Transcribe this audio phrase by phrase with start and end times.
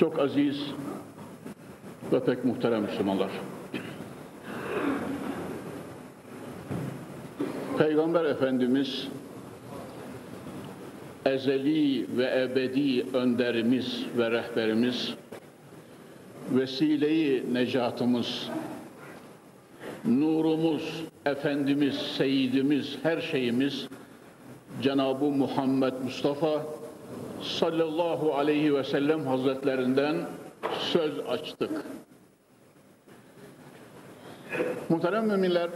[0.00, 0.56] Çok aziz
[2.12, 3.30] ve pek muhterem Müslümanlar.
[7.78, 9.08] Peygamber Efendimiz
[11.26, 15.14] ezeli ve ebedi önderimiz ve rehberimiz
[16.50, 18.50] vesileyi necatımız
[20.04, 23.88] nurumuz, Efendimiz, Seyyidimiz, her şeyimiz
[24.82, 26.79] Cenab-ı Muhammed Mustafa
[27.42, 30.26] sallallahu aleyhi ve sellem hazretlerinden
[30.78, 31.84] söz açtık.
[34.88, 35.70] Muhterem müminler,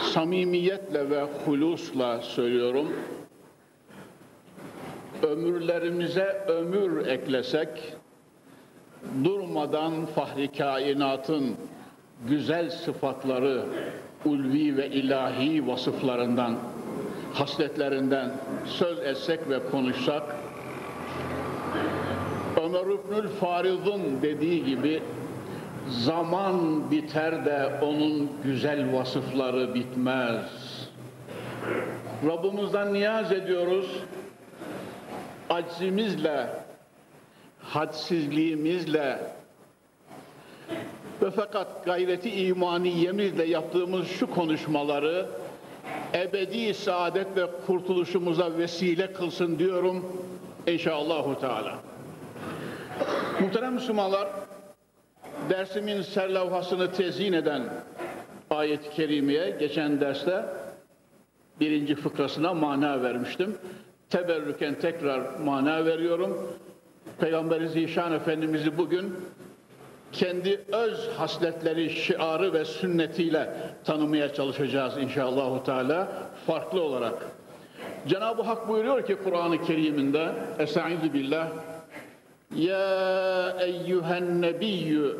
[0.00, 2.92] samimiyetle ve hulusla söylüyorum,
[5.22, 7.68] ömürlerimize ömür eklesek,
[9.24, 11.56] durmadan fahri kainatın
[12.28, 13.64] güzel sıfatları,
[14.24, 16.58] ulvi ve ilahi vasıflarından,
[17.34, 18.32] hasletlerinden
[18.66, 20.22] söz etsek ve konuşsak,
[22.56, 25.02] Ömer İbnül Farid'in dediği gibi
[25.88, 30.46] zaman biter de onun güzel vasıfları bitmez.
[32.26, 33.86] Rabbimizden niyaz ediyoruz.
[35.50, 36.46] Aczimizle,
[37.62, 39.18] hadsizliğimizle
[41.22, 45.26] ve fakat gayreti imaniyemizle yaptığımız şu konuşmaları
[46.14, 50.26] ebedi saadet ve kurtuluşumuza vesile kılsın diyorum
[50.66, 51.78] inşallahü teala.
[53.40, 54.28] Muhterem Müslümanlar,
[55.50, 57.62] dersimin serlavhasını tezyin eden
[58.50, 60.44] ayet-i kerimeye geçen derste
[61.60, 63.56] birinci fıkrasına mana vermiştim.
[64.10, 66.48] Teberrüken tekrar mana veriyorum.
[67.20, 69.14] Peygamberi Zişan Efendimiz'i bugün
[70.12, 73.50] kendi öz hasletleri, şiarı ve sünnetiyle
[73.84, 76.08] tanımaya çalışacağız inşallah Teala
[76.46, 77.14] farklı olarak.
[78.08, 81.48] Cenab-ı Hak buyuruyor ki Kur'an-ı Kerim'inde Estaizu billah
[82.56, 85.16] Ya eyyühen nebiyyü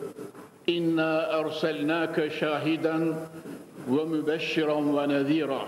[0.67, 3.15] inna erselnâke şahiden
[3.89, 5.61] ve mübeşşiran ve nezîra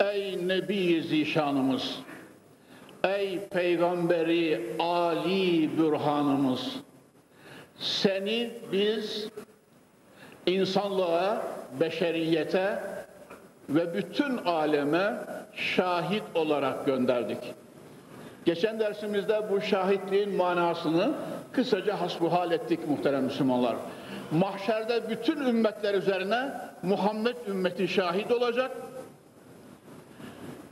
[0.00, 1.98] Ey Nebi Zişanımız
[3.04, 6.76] Ey Peygamberi Ali Bürhanımız
[7.78, 9.28] seni biz
[10.46, 11.42] insanlığa,
[11.80, 12.82] beşeriyete
[13.68, 15.14] ve bütün aleme
[15.54, 17.38] şahit olarak gönderdik.
[18.44, 21.12] Geçen dersimizde bu şahitliğin manasını
[21.52, 23.76] kısaca hasbuhal ettik muhterem Müslümanlar.
[24.30, 26.50] Mahşerde bütün ümmetler üzerine
[26.82, 28.70] Muhammed ümmeti şahit olacak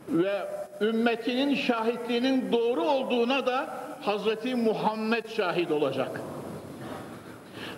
[0.09, 0.49] ve
[0.81, 3.67] ümmetinin şahitliğinin doğru olduğuna da
[4.03, 6.21] Hazreti Muhammed şahit olacak.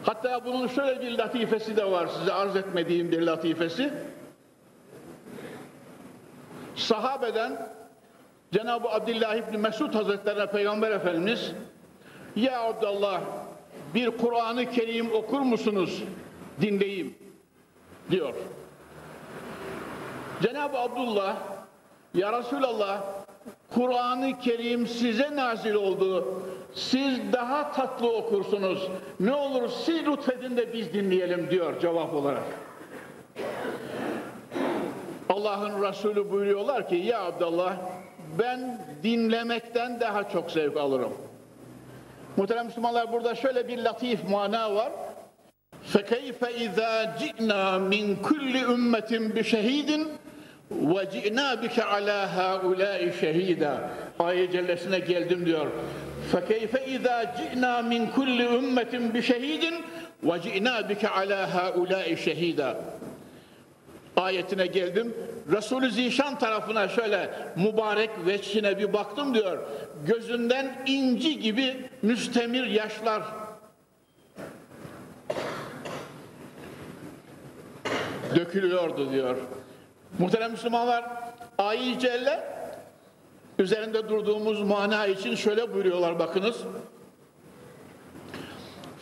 [0.04, 3.92] Hatta bunun şöyle bir latifesi de var size arz etmediğim bir latifesi.
[6.76, 7.68] Sahabeden
[8.52, 11.52] Cenab-ı Abdullah İbni Mesud Hazretlerine Peygamber Efendimiz
[12.36, 13.20] Ya Abdullah
[13.94, 16.02] bir Kur'an-ı Kerim okur musunuz?
[16.60, 17.14] Dinleyeyim
[18.10, 18.34] diyor.
[20.42, 21.36] Cenab-ı Abdullah
[22.14, 23.23] Ya Resulallah
[23.73, 26.41] Kur'an-ı Kerim size nazil oldu.
[26.73, 28.87] Siz daha tatlı okursunuz.
[29.19, 32.43] Ne olur siz lütfedin de biz dinleyelim diyor cevap olarak.
[35.29, 37.73] Allah'ın Resulü buyuruyorlar ki ya Abdullah
[38.39, 41.13] ben dinlemekten daha çok zevk alırım.
[42.37, 44.91] Muhterem Müslümanlar burada şöyle bir latif mana var.
[45.93, 47.63] فَكَيْفَ اِذَا جِئْنَا
[47.93, 50.07] مِنْ كُلِّ اُمَّةٍ بِشَهِيدٍ
[50.73, 55.67] وَجِئْنَا بِكَ عَلَى هَؤُلَاءِ شَهِيدًا Ayet cellesine geldim diyor.
[56.31, 59.63] فَكَيْفَ اِذَا جِئْنَا مِنْ كُلِّ اُمَّةٍ بِشَهِيدٍ
[60.23, 62.75] وَجِئْنَا بِكَ عَلَى هَؤُلَاءِ شَهِيدًا
[64.17, 65.13] Ayetine geldim.
[65.51, 69.57] Resulü Zişan tarafına şöyle mübarek veçhine bir baktım diyor.
[70.05, 73.23] Gözünden inci gibi müstemir yaşlar
[78.35, 79.35] dökülüyordu diyor.
[80.19, 81.05] Muhterem Müslümanlar,
[81.57, 82.43] ayet celle
[83.59, 86.57] üzerinde durduğumuz mana için şöyle buyuruyorlar bakınız.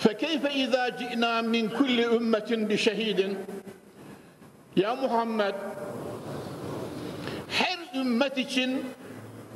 [0.03, 3.35] فَكَيْفَ اِذَا جِئْنَا مِنْ كُلِّ اُمَّةٍ بِشَهِيدٍ
[4.75, 5.55] Ya Muhammed,
[7.49, 8.85] her ümmet için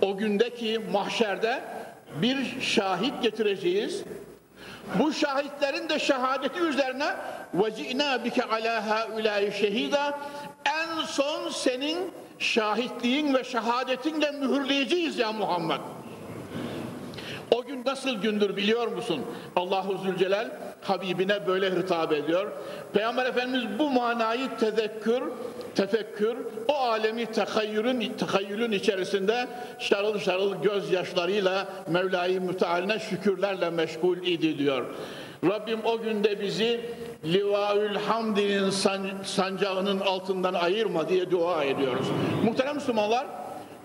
[0.02, 1.62] o gündeki mahşerde
[2.22, 4.04] bir şahit getireceğiz.
[5.00, 7.16] Bu şahitlerin de şehadeti üzerine
[7.58, 10.13] وَجِئْنَا بِكَ عَلَى هَا اُلَٰي شَهِيدًا
[10.55, 10.55] En
[11.06, 11.99] son senin
[12.38, 15.81] şahitliğin ve şehadetinle mühürleyeceğiz ya Muhammed.
[17.50, 19.20] O gün nasıl gündür biliyor musun?
[19.56, 20.50] Allahu Zülcelal
[20.82, 22.53] Habibine böyle hitap ediyor.
[22.93, 25.23] Peygamber Efendimiz bu manayı tezekkür,
[25.75, 26.37] tefekkür,
[26.69, 29.49] o alemi tekayyülün, tekayyülün içerisinde
[29.79, 34.87] şarıl şarıl gözyaşlarıyla Mevla-i Müteal'ine şükürlerle meşgul idi diyor.
[35.47, 36.81] Rabbim o günde bizi
[37.25, 38.71] Livaül Hamdi'nin
[39.23, 42.07] sancağının altından ayırma diye dua ediyoruz.
[42.45, 43.27] Muhterem Müslümanlar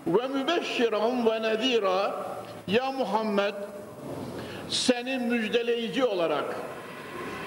[0.06, 2.24] ve mübeşşiran ve nedira
[2.66, 3.54] ya Muhammed
[4.68, 6.56] seni müjdeleyici olarak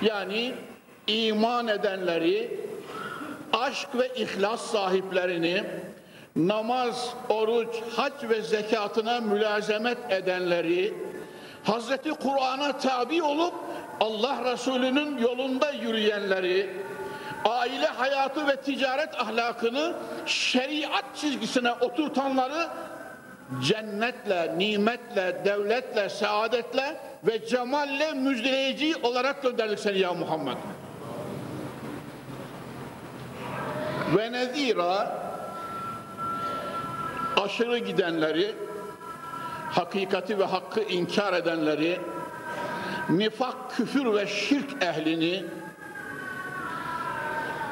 [0.02, 0.54] yani
[1.08, 2.60] iman edenleri
[3.54, 5.64] aşk ve ihlas sahiplerini
[6.36, 10.94] namaz, oruç, hac ve zekatına mülazemet edenleri
[11.64, 13.54] Hazreti Kur'an'a tabi olup
[14.00, 16.70] Allah Resulü'nün yolunda yürüyenleri
[17.46, 19.94] aile hayatı ve ticaret ahlakını
[20.26, 22.68] şeriat çizgisine oturtanları
[23.62, 30.58] cennetle, nimetle, devletle, saadetle ve cemalle müjdeleyici olarak gönderdik seni ya Muhammed.
[34.18, 35.26] Ve nezira
[37.38, 38.56] aşırı gidenleri,
[39.72, 42.00] hakikati ve hakkı inkar edenleri,
[43.10, 45.44] nifak, küfür ve şirk ehlini,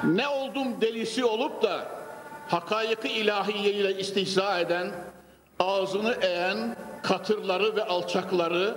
[0.04, 1.88] ne oldum delisi olup da
[2.48, 4.92] hakayıkı ilahiye ile istihza eden,
[5.60, 8.76] ağzını eğen katırları ve alçakları,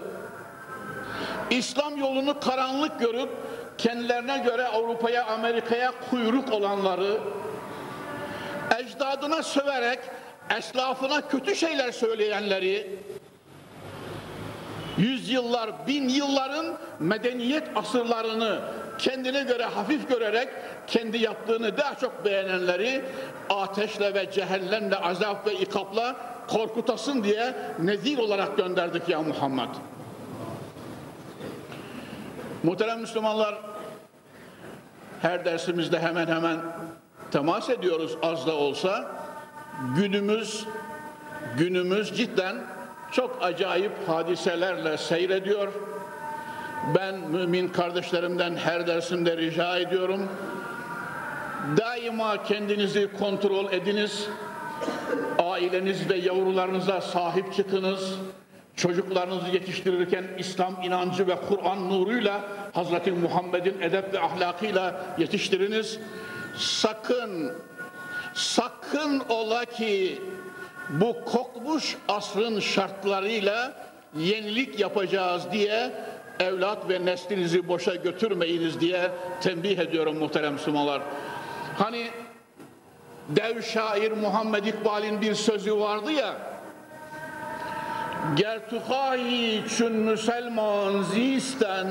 [1.51, 3.29] İslam yolunu karanlık görüp
[3.79, 7.19] kendilerine göre Avrupa'ya, Amerika'ya kuyruk olanları,
[8.79, 9.99] ecdadına söverek
[10.59, 12.99] eslafına kötü şeyler söyleyenleri,
[14.99, 16.67] yüzyıllar, bin yılların
[17.01, 18.61] medeniyet asırlarını
[18.99, 20.49] kendine göre hafif görerek
[20.87, 23.05] kendi yaptığını daha çok beğenenleri
[23.51, 26.17] ateşle ve cehennemle, azap ve ikapla
[26.49, 29.69] korkutasın diye nezir olarak gönderdik ya Muhammed.
[32.63, 33.55] Muhterem Müslümanlar
[35.23, 36.59] her dersimizde hemen hemen
[37.31, 39.11] temas ediyoruz az da olsa.
[39.97, 40.65] Günümüz
[41.59, 42.57] günümüz cidden
[43.13, 45.73] çok acayip hadiselerle seyrediyor.
[46.95, 50.29] Ben mümin kardeşlerimden her dersimde rica ediyorum.
[51.77, 54.29] Daima kendinizi kontrol ediniz.
[55.39, 58.15] Aileniz ve yavrularınıza sahip çıkınız.
[58.77, 62.41] Çocuklarınızı yetiştirirken İslam inancı ve Kur'an nuruyla
[62.73, 65.99] Hazreti Muhammed'in edep ve ahlakıyla yetiştiriniz.
[66.57, 67.53] Sakın,
[68.35, 70.23] sakın ola ki
[70.91, 73.73] bu kokmuş asrın şartlarıyla
[74.17, 75.93] yenilik yapacağız diye
[76.41, 79.11] evlat ve neslinizi boşa götürmeyiniz diye
[79.41, 81.03] tembih ediyorum muhterem Müslümanlar.
[81.79, 82.07] Hani
[83.29, 86.35] dev şair Muhammed İkbal'in bir sözü vardı ya
[88.37, 91.87] Gertuhayi çün Müslüman zisten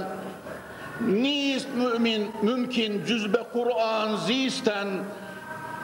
[1.01, 4.88] Nist mümin mümkün cüzbe Kur'an zisten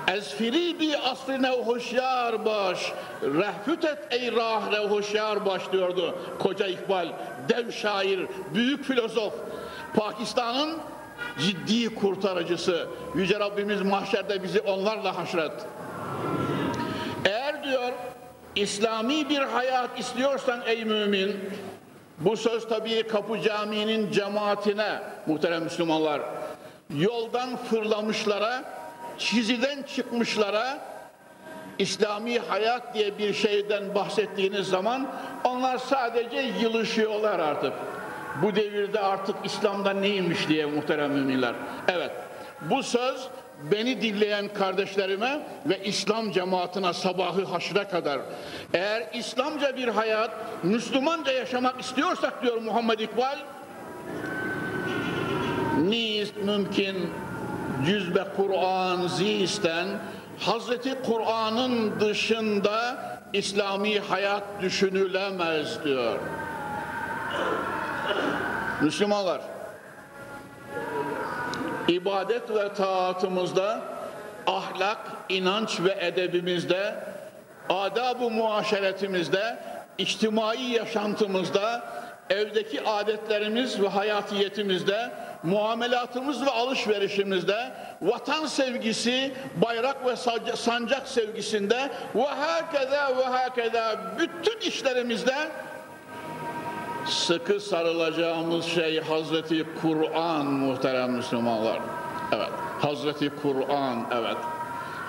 [0.08, 2.94] Ez firibi asrine hoşyar baş.
[3.22, 7.08] Rehfüt et ey rahre hoşyar baş diyordu koca İkbal
[7.50, 9.34] dev şair büyük filozof.
[9.96, 10.78] Pakistan'ın
[11.40, 12.88] ciddi kurtarıcısı.
[13.16, 15.52] Yüce Rabbimiz mahşerde bizi onlarla haşret.
[17.26, 17.92] Eğer diyor
[18.56, 21.36] İslami bir hayat istiyorsan ey mümin,
[22.18, 26.22] bu söz tabii Kapı Camii'nin cemaatine muhterem Müslümanlar,
[26.96, 28.64] yoldan fırlamışlara,
[29.22, 30.80] çiziden çıkmışlara,
[31.80, 35.08] İslami hayat diye bir şeyden bahsettiğiniz zaman
[35.44, 37.74] onlar sadece yılışıyorlar artık.
[38.42, 41.54] Bu devirde artık İslam'da neymiş diye muhterem müminler.
[41.88, 42.12] Evet,
[42.62, 43.28] bu söz
[43.72, 48.20] beni dinleyen kardeşlerime ve İslam cemaatine sabahı haşre kadar
[48.74, 50.32] eğer İslamca bir hayat
[50.64, 53.38] Müslümanca yaşamak istiyorsak diyor Muhammed İkbal
[55.78, 57.10] nist mümkün
[57.86, 59.88] cüzbe Kur'an zisten
[60.40, 62.96] Hazreti Kur'an'ın dışında
[63.34, 66.20] İslami hayat düşünülemez diyor.
[68.82, 69.42] Müslümanlar
[71.88, 73.82] ibadet ve taatımızda,
[74.48, 76.96] ahlak, inanç ve edebimizde,
[77.70, 79.60] adab-ı muaşeretimizde,
[79.98, 81.84] içtimai yaşantımızda,
[82.30, 85.12] evdeki adetlerimiz ve hayatiyetimizde,
[85.44, 87.72] muamelatımız ve alışverişimizde,
[88.02, 90.16] vatan sevgisi, bayrak ve
[90.56, 95.36] sancak sevgisinde ve hakeza ve hakeza bütün işlerimizde
[97.06, 101.80] sıkı sarılacağımız şey Hazreti Kur'an muhterem Müslümanlar.
[102.36, 102.50] Evet,
[102.82, 104.38] Hazreti Kur'an, evet.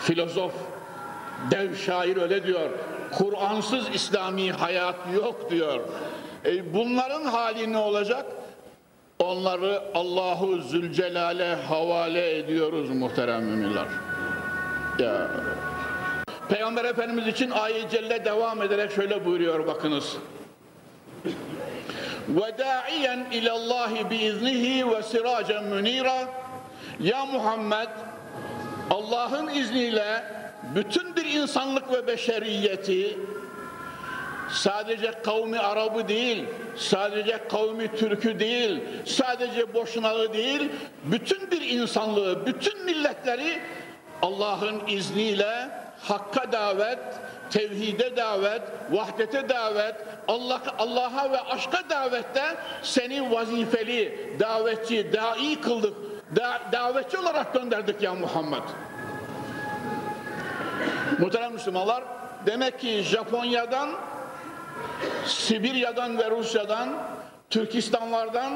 [0.01, 0.53] Filozof,
[1.51, 2.71] dev şair öyle diyor.
[3.19, 5.81] Kur'ansız İslami hayat yok diyor.
[6.45, 8.27] E bunların hali ne olacak?
[9.23, 13.87] Onları Allahu Zülcelal'e havale ediyoruz muhterem müminler.
[14.99, 15.31] Ya.
[16.49, 20.17] Peygamber Efendimiz için ayet celle devam ederek şöyle buyuruyor bakınız.
[22.29, 26.29] Ve da'iyen ilallahi biiznihi ve siracen münira
[27.01, 27.89] Ya Muhammed
[28.91, 30.25] Allah'ın izniyle
[30.75, 33.19] bütün bir insanlık ve beşeriyeti
[34.53, 36.45] sadece kavmi Arabı değil,
[36.77, 40.71] sadece kavmi Türk'ü değil, sadece boşnağı değil,
[41.05, 43.61] bütün bir insanlığı, bütün milletleri
[44.23, 45.69] Allah'ın izniyle
[46.03, 46.99] hakka davet,
[47.51, 49.95] tevhide davet, vahdete davet,
[50.29, 52.43] Allah Allah'a ve aşka davette
[52.83, 55.95] seni vazifeli, davetçi, dai kıldık.
[56.37, 58.63] Da, davetçi olarak gönderdik ya Muhammed.
[61.19, 62.05] Muhterem Müslümanlar,
[62.47, 63.91] demek ki Japonya'dan,
[65.27, 66.89] Sibirya'dan ve Rusya'dan,
[67.51, 68.53] Türkistanlardan,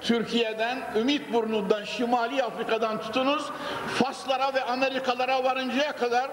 [0.00, 3.50] Türkiye'den, Ümitburnu'ndan, Şimali Afrika'dan tutunuz,
[3.94, 6.30] Faslara ve Amerikalara varıncaya kadar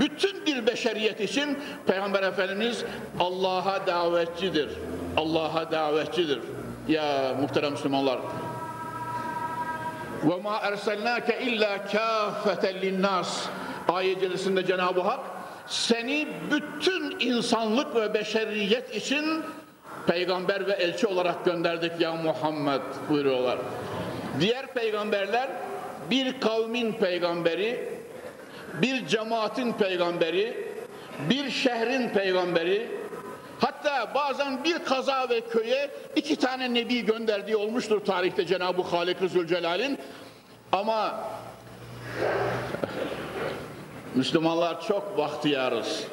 [0.00, 2.84] bütün bir beşeriyet için Peygamber Efendimiz
[3.20, 4.68] Allah'a davetçidir.
[5.16, 6.40] Allah'a davetçidir.
[6.88, 8.18] Ya muhterem Müslümanlar.
[10.24, 13.46] Ve ma erselnake illa kâfeten linnas.
[13.88, 14.22] Ayet
[14.66, 15.20] Cenab-ı Hak
[15.72, 19.42] seni bütün insanlık ve beşeriyet için
[20.06, 23.58] peygamber ve elçi olarak gönderdik ya Muhammed buyuruyorlar.
[24.40, 25.48] Diğer peygamberler
[26.10, 27.88] bir kavmin peygamberi,
[28.82, 30.68] bir cemaatin peygamberi,
[31.30, 32.88] bir şehrin peygamberi,
[33.60, 39.98] hatta bazen bir kaza ve köye iki tane nebi gönderdiği olmuştur tarihte Cenab-ı Halik-i Zülcelal'in.
[40.72, 41.24] Ama
[44.14, 46.06] Müslümanlar çok bahtiyarız.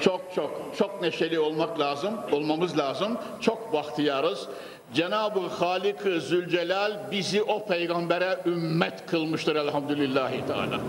[0.00, 3.18] Çok çok çok neşeli olmak lazım, olmamız lazım.
[3.40, 4.48] Çok bahtiyarız.
[4.94, 10.80] Cenab-ı Halik-ı Zülcelal bizi o peygambere ümmet kılmıştır elhamdülillahi teala.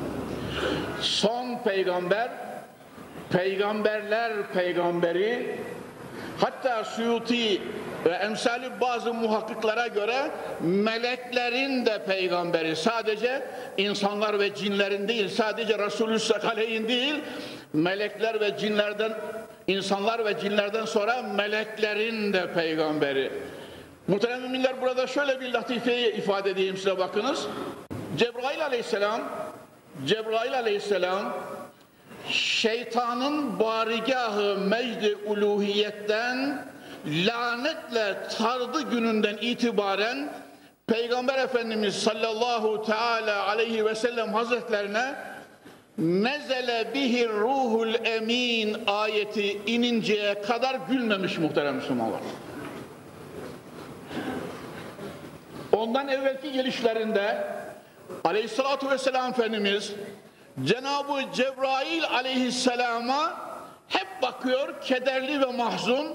[1.02, 2.32] Son peygamber,
[3.32, 5.60] peygamberler peygamberi,
[6.40, 7.62] hatta Suyuti
[8.06, 13.44] ve emsali bazı muhakkiklara göre meleklerin de peygamberi sadece
[13.78, 17.16] insanlar ve cinlerin değil sadece Resulü Sekaleyn değil
[17.74, 19.14] melekler ve cinlerden
[19.68, 23.32] insanlar ve cinlerden sonra meleklerin de peygamberi.
[24.08, 27.48] Muhterem müminler burada şöyle bir latifeyi ifade edeyim size bakınız.
[28.18, 29.22] Cebrail aleyhisselam
[30.06, 31.34] Cebrail aleyhisselam
[32.30, 36.66] şeytanın barigahı mecdi uluhiyetten
[37.06, 40.30] lanetle tardı gününden itibaren
[40.88, 45.16] Peygamber Efendimiz sallallahu teala aleyhi ve sellem hazretlerine
[45.98, 52.20] nezele bihir ruhul emin ayeti ininceye kadar gülmemiş muhterem Müslümanlar.
[55.72, 57.48] Ondan evvelki gelişlerinde
[58.24, 59.94] aleyhissalatü vesselam Efendimiz
[60.64, 63.49] Cenab-ı Cebrail aleyhisselama
[63.90, 66.08] hep bakıyor kederli ve mahzun,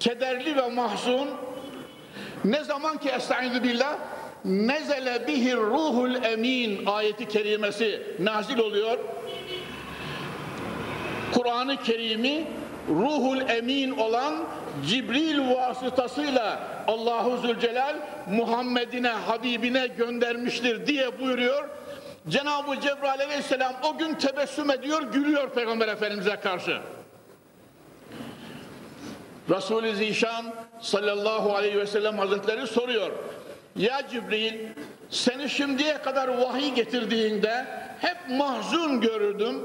[0.00, 1.28] kederli ve mahzun.
[2.44, 3.96] Ne zaman ki estaizu billah
[4.44, 8.98] nezele bihir ruhul emin ayeti kerimesi nazil oluyor.
[11.32, 12.44] Kur'an-ı Kerim'i
[12.88, 14.34] ruhul emin olan
[14.86, 17.96] Cibril vasıtasıyla Allahu Zülcelal
[18.30, 21.68] Muhammed'ine, Habibine göndermiştir diye buyuruyor.
[22.28, 26.80] Cenab-ı Cebrail aleyhisselam o gün tebessüm ediyor, gülüyor Peygamber Efendimiz'e karşı.
[29.50, 33.10] Resul-i Zişan sallallahu aleyhi ve sellem hazretleri soruyor.
[33.76, 34.54] Ya Cibril
[35.10, 37.66] seni şimdiye kadar vahiy getirdiğinde
[38.00, 39.62] hep mahzun görürdüm.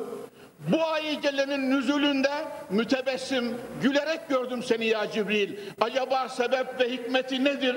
[0.68, 2.32] Bu ayet cellenin nüzulünde
[2.70, 5.58] mütebessim, gülerek gördüm seni ya Cibril.
[5.82, 7.76] Acaba sebep ve hikmeti nedir?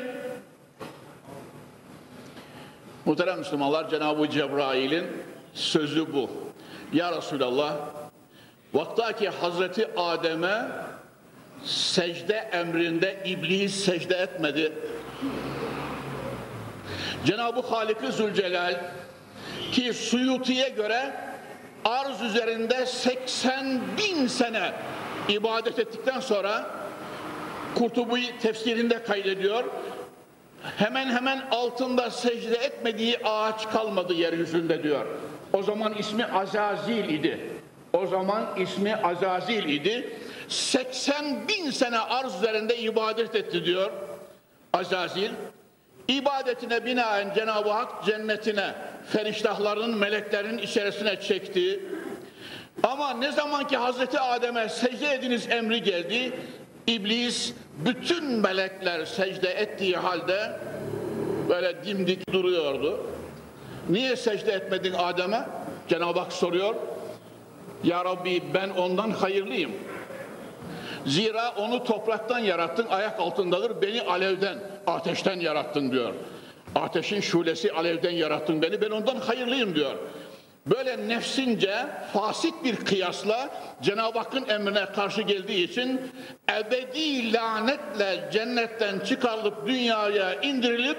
[3.04, 5.06] Muhterem Müslümanlar Cenab-ı Cebrail'in
[5.54, 6.30] sözü bu.
[6.92, 7.76] Ya Resulallah,
[8.74, 10.62] vaktaki Hazreti Adem'e
[11.64, 14.72] secde emrinde iblis secde etmedi.
[17.26, 18.74] Cenab-ı Halik-i Zülcelal
[19.72, 21.12] ki Suyuti'ye göre
[21.84, 24.72] arz üzerinde 80 bin sene
[25.28, 26.70] ibadet ettikten sonra
[27.74, 29.64] Kurtubi tefsirinde kaydediyor.
[30.76, 35.06] Hemen hemen altında secde etmediği ağaç kalmadı yeryüzünde diyor.
[35.52, 37.40] O zaman ismi Azazil idi.
[37.92, 40.16] O zaman ismi Azazil idi.
[40.52, 43.90] 80 bin sene arz üzerinde ibadet etti diyor
[44.72, 45.30] Azazil.
[46.08, 48.74] İbadetine binaen Cenab-ı Hak cennetine,
[49.06, 51.80] feriştahların, meleklerin içerisine çekti.
[52.82, 56.32] Ama ne zaman ki Hazreti Adem'e secde ediniz emri geldi,
[56.86, 57.52] İblis
[57.84, 60.60] bütün melekler secde ettiği halde
[61.48, 63.06] böyle dimdik duruyordu.
[63.88, 65.44] Niye secde etmedin Adem'e?
[65.88, 66.74] Cenab-ı Hak soruyor.
[67.84, 69.72] Ya Rabbi ben ondan hayırlıyım.
[71.06, 73.82] Zira onu topraktan yarattın, ayak altındadır.
[73.82, 76.14] Beni alevden, ateşten yarattın diyor.
[76.74, 79.94] Ateşin şulesi alevden yarattın beni, ben ondan hayırlıyım diyor.
[80.66, 83.48] Böyle nefsince fasit bir kıyasla
[83.82, 86.00] Cenab-ı Hakk'ın emrine karşı geldiği için
[86.50, 90.98] ebedi lanetle cennetten çıkarılıp dünyaya indirilip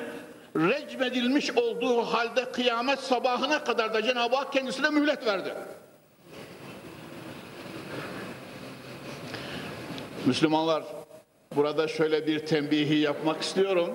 [0.55, 5.53] recmedilmiş olduğu halde kıyamet sabahına kadar da Cenab-ı Hak kendisine mühlet verdi.
[10.25, 10.83] Müslümanlar
[11.55, 13.89] burada şöyle bir tembihi yapmak istiyorum.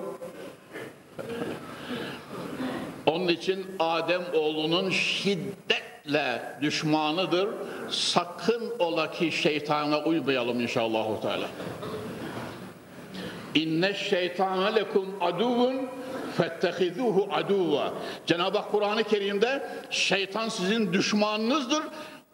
[3.05, 7.49] Onun için Adem oğlunun şiddetle düşmanıdır.
[7.89, 11.47] Sakın ola ki şeytana uymayalım inşallah Teala.
[13.55, 15.75] İnne şeytana lekum aduvun
[16.37, 17.93] fettehizuhu aduva.
[18.25, 21.83] Cenab-ı Hak Kur'an-ı Kerim'de şeytan sizin düşmanınızdır.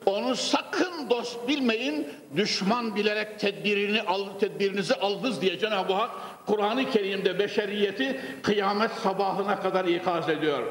[0.05, 6.11] Onu sakın dost bilmeyin, düşman bilerek tedbirini al, tedbirinizi aldınız diye Cenab-ı Hak
[6.45, 10.63] Kur'an-ı Kerim'de beşeriyeti kıyamet sabahına kadar ikaz ediyor.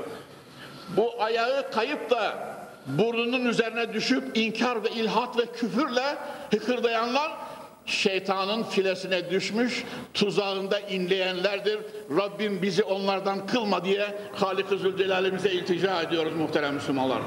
[0.96, 2.54] Bu ayağı kayıp da
[2.86, 6.16] burnunun üzerine düşüp inkar ve ilhat ve küfürle
[6.50, 7.32] hıkırdayanlar
[7.86, 11.78] şeytanın filesine düşmüş, tuzağında inleyenlerdir.
[12.16, 17.18] Rabbim bizi onlardan kılma diye Halik-i Zülcelal'imize iltica ediyoruz muhterem Müslümanlar.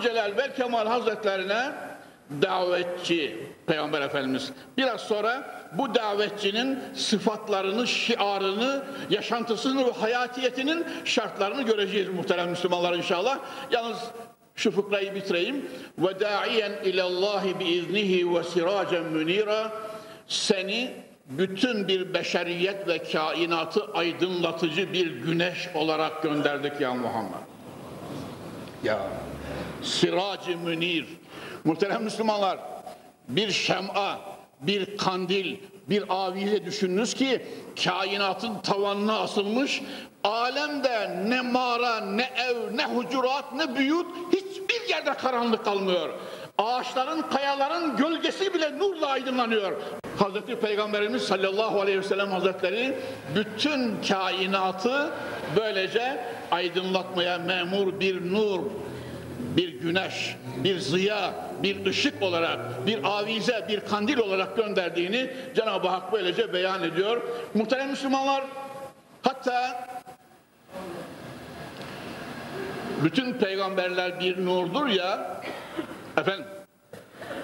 [0.00, 1.72] Zülcelal ve Kemal Hazretlerine
[2.42, 4.52] davetçi Peygamber Efendimiz.
[4.78, 13.38] Biraz sonra bu davetçinin sıfatlarını, şiarını, yaşantısını ve hayatiyetinin şartlarını göreceğiz muhterem Müslümanlar inşallah.
[13.70, 13.98] Yalnız
[14.54, 15.70] şu fıkrayı bitireyim.
[15.98, 19.72] Ve da'iyen ilallahi biiznihi ve siracen münira
[20.28, 20.90] seni
[21.26, 27.40] bütün bir beşeriyet ve kainatı aydınlatıcı bir güneş olarak gönderdik ya Muhammed.
[28.84, 28.98] Ya
[29.82, 31.06] siracı münir.
[31.64, 32.58] Muhterem Müslümanlar
[33.28, 34.20] bir şem'a,
[34.60, 35.56] bir kandil,
[35.88, 37.46] bir avize düşününüz ki
[37.84, 39.82] kainatın tavanına asılmış
[40.24, 46.10] alemde ne mağara, ne ev, ne hucurat, ne büyüt hiçbir yerde karanlık kalmıyor.
[46.58, 49.72] Ağaçların, kayaların gölgesi bile nurla aydınlanıyor.
[50.18, 52.96] Hazreti Peygamberimiz sallallahu aleyhi ve sellem hazretleri
[53.34, 55.10] bütün kainatı
[55.56, 58.60] böylece aydınlatmaya memur bir nur,
[59.56, 66.12] bir güneş, bir ziya, bir ışık olarak, bir avize, bir kandil olarak gönderdiğini Cenab-ı Hak
[66.12, 67.22] böylece beyan ediyor.
[67.54, 68.44] Muhterem Müslümanlar,
[69.22, 69.88] hatta
[73.04, 75.40] bütün peygamberler bir nurdur ya,
[76.16, 76.44] efendim,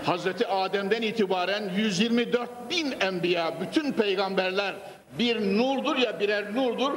[0.05, 4.75] Hazreti Adem'den itibaren 124 bin enbiya, bütün peygamberler
[5.19, 6.93] bir nurdur ya birer nurdur.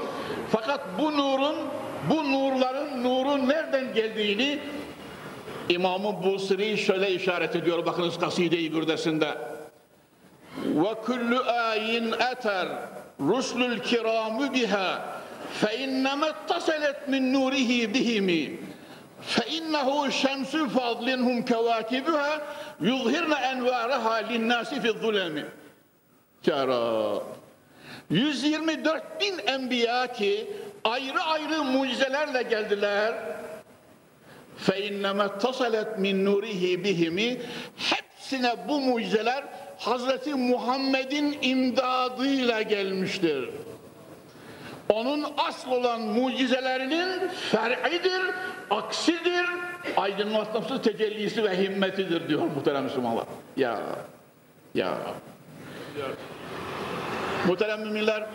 [0.52, 1.56] Fakat bu nurun,
[2.10, 4.60] bu nurların nurun nereden geldiğini
[5.70, 9.38] İmam-ı Busiri şöyle işaret ediyor bakınız kaside-i gürdesinde.
[10.58, 12.68] Ve kullu ayin eter
[13.20, 15.20] ruslul kiramu biha
[15.54, 18.60] fe inneme taselet min nurihi bihimi
[19.22, 22.42] fe innehu şemsü fadlinhum kevakibuha
[22.82, 25.46] yuzhirne envaraha linnâsi fi zulemi.
[26.48, 27.22] Rab.
[28.10, 30.48] 124 bin enbiya ki
[30.84, 33.14] ayrı ayrı mucizelerle geldiler
[34.62, 37.42] fe inneme tasalet min nurihi bihimi
[37.78, 39.44] hepsine bu mucizeler
[39.78, 43.50] Hazreti Muhammed'in imdadıyla gelmiştir.
[44.90, 48.22] Onun asıl olan mucizelerinin fer'idir,
[48.70, 49.46] aksidir,
[49.98, 53.26] aydınlatması tecellisi ve himmetidir diyor muhterem Müslümanlar.
[53.58, 53.80] Ya,
[54.76, 54.98] ya.
[57.48, 58.26] Muhterem müminler,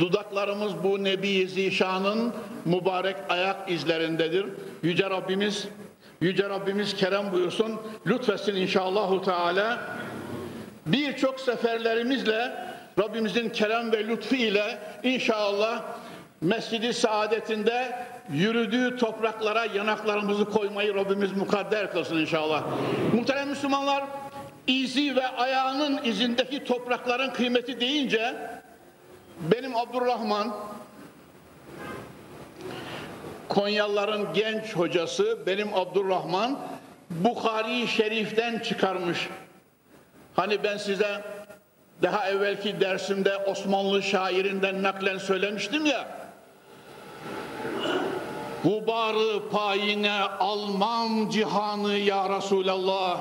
[0.00, 2.32] dudaklarımız bu Nebi Zişan'ın
[2.64, 4.46] mübarek ayak izlerindedir.
[4.82, 5.68] Yüce Rabbimiz
[6.20, 7.80] Yüce Rabbimiz kerem buyursun.
[8.06, 9.78] Lütfetsin inşallahu teala.
[10.86, 12.52] Birçok seferlerimizle
[12.98, 15.82] Rabbimizin kerem ve lütfu ile inşallah
[16.40, 22.62] Mescidi Saadetinde yürüdüğü topraklara yanaklarımızı koymayı Rabbimiz mukadder kılsın inşallah.
[23.14, 24.04] Muhterem Müslümanlar,
[24.66, 28.34] izi ve ayağının izindeki toprakların kıymeti deyince
[29.40, 30.56] benim Abdurrahman
[33.50, 36.58] Konyalıların genç hocası benim Abdurrahman
[37.10, 39.28] Bukhari Şerif'ten çıkarmış.
[40.36, 41.24] Hani ben size
[42.02, 46.08] daha evvelki dersimde Osmanlı şairinden naklen söylemiştim ya.
[48.64, 53.20] Gubarı payine almam cihanı ya Resulallah.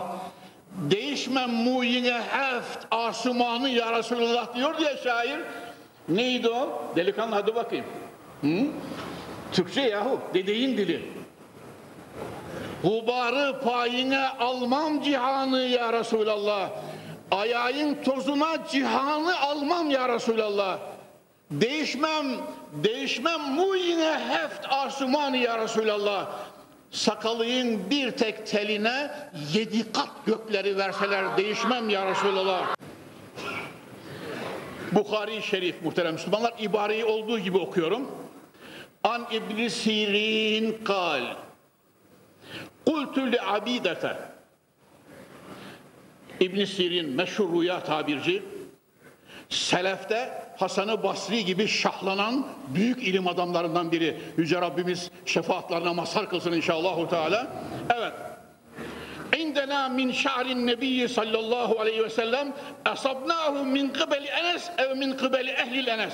[0.76, 5.40] Değişmem muyine heft asumanı ya Resulallah diyor diye şair.
[6.10, 6.84] Neydi o?
[6.96, 7.86] Delikanlı hadi bakayım.
[8.42, 8.66] Hı?
[9.52, 11.02] Türkçe yahu, dedeğin dili.
[12.84, 16.70] Gubarı payine almam cihanı ya Resulallah.
[17.32, 20.80] Ayağın tozuna cihanı almam ya Resulallah.
[21.52, 22.26] Değişmem,
[22.74, 26.28] değişmem mu yine heft asumanı ya Resulallah.
[26.92, 29.12] Sakalıyın bir tek teline
[29.54, 32.76] yedi kat gökleri verseler değişmem ya Resulallah.
[34.92, 38.19] Bukhari Şerif muhterem Müslümanlar ibareyi olduğu gibi okuyorum.
[39.06, 41.22] İbn Sirin kal.
[42.86, 44.18] Kultu li abidete.
[46.40, 48.44] İbn Sirin meşhur rüya tabirci.
[49.50, 54.22] Selefte Hasan-ı Basri gibi şahlanan büyük ilim adamlarından biri.
[54.38, 57.10] Yüce Rabbimiz şefaatlerine mazhar kılsın inşallah.
[57.10, 57.48] Teala.
[57.96, 58.14] Evet.
[59.38, 62.54] İndena min şa'rin nebiyyi sallallahu aleyhi ve sellem
[62.86, 66.14] asabnahu min kıbeli enes ev min kıbeli ehlil enes.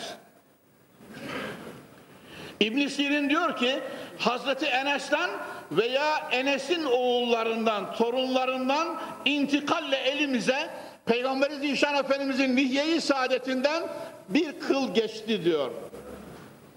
[2.60, 3.80] İbn Sirin diyor ki
[4.20, 5.30] Hazreti Enes'ten
[5.72, 8.88] veya Enes'in oğullarından, torunlarından
[9.26, 10.70] intikalle elimize
[11.06, 13.84] Peygamberi Zişan Efendimizin lihye saadetinden
[14.30, 15.72] bir kıl geçti diyor.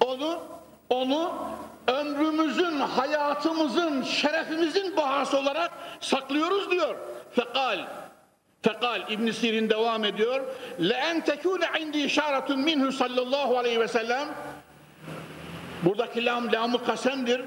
[0.01, 0.41] Onu
[0.91, 1.35] onu
[1.87, 6.97] ömrümüzün, hayatımızın, şerefimizin bahası olarak saklıyoruz diyor.
[7.33, 7.79] Fekal
[8.63, 10.41] Fekal İbn Sirin devam ediyor.
[10.81, 14.29] Le en tekune indi işaretun minhu sallallahu aleyhi ve sellem
[15.85, 17.41] Buradaki lam lamı kasemdir.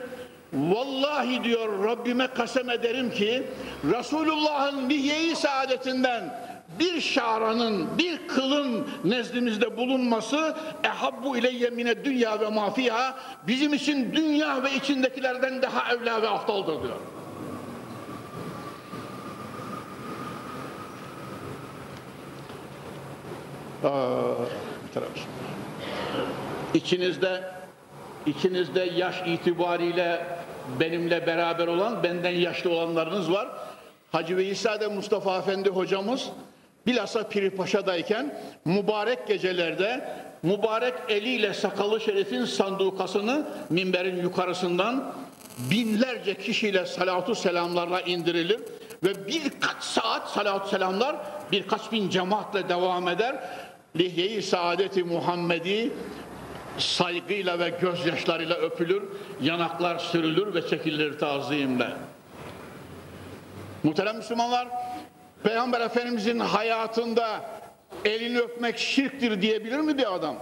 [0.53, 3.43] Vallahi diyor Rabbime kasem ederim ki
[3.91, 6.41] Resulullah'ın lihye saadetinden
[6.79, 13.15] bir şaranın, bir kılın nezdimizde bulunması ehabbu ileyye mine dünya ve mafiha
[13.47, 16.95] bizim için dünya ve içindekilerden daha evla ve aftaldır diyor.
[23.83, 24.33] Aa,
[26.73, 27.60] İçinizde
[28.25, 30.25] içinizde yaş itibariyle
[30.79, 33.47] benimle beraber olan, benden yaşlı olanlarınız var.
[34.11, 36.29] Hacı Veysade Mustafa Efendi hocamız
[36.87, 45.13] bilhassa Piripaşa'dayken mübarek gecelerde mübarek eliyle sakalı şerifin sandukasını minberin yukarısından
[45.57, 48.59] binlerce kişiyle salatu selamlarla indirilir
[49.03, 51.15] ve birkaç saat salatu selamlar
[51.51, 53.35] birkaç bin cemaatle devam eder.
[53.95, 55.91] Lihye-i Saadeti Muhammedi
[56.77, 59.03] saygıyla ve gözyaşlarıyla öpülür,
[59.41, 61.87] yanaklar sürülür ve çekilir tazimle.
[63.83, 64.67] Muhterem Müslümanlar,
[65.43, 67.41] Peygamber Efendimizin hayatında
[68.05, 70.37] elini öpmek şirktir diyebilir mi bir adam?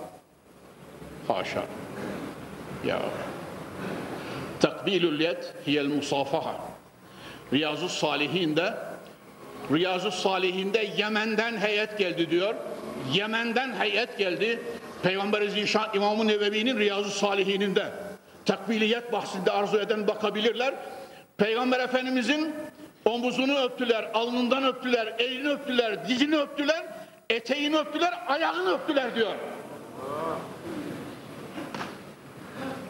[1.28, 1.64] Haşa.
[2.86, 3.00] Ya.
[4.60, 6.56] Takbilül yed hiyel musafaha.
[7.54, 8.74] Riyazu Salihin'de
[9.72, 12.56] Riyazu Salihin'de Yemen'den heyet geldi diyor.
[13.14, 14.60] Yemen'den heyet geldi.
[15.04, 17.92] Peygamber Zişan İmam-ı Nevevi'nin Riyazu Salihin'inde
[18.46, 20.74] takbiliyet bahsinde arzu eden bakabilirler.
[21.38, 22.56] Peygamber Efendimizin
[23.06, 26.86] omuzunu öptüler, alnından öptüler, elini öptüler, dizini öptüler,
[27.30, 29.36] eteğini öptüler, ayağını öptüler diyor.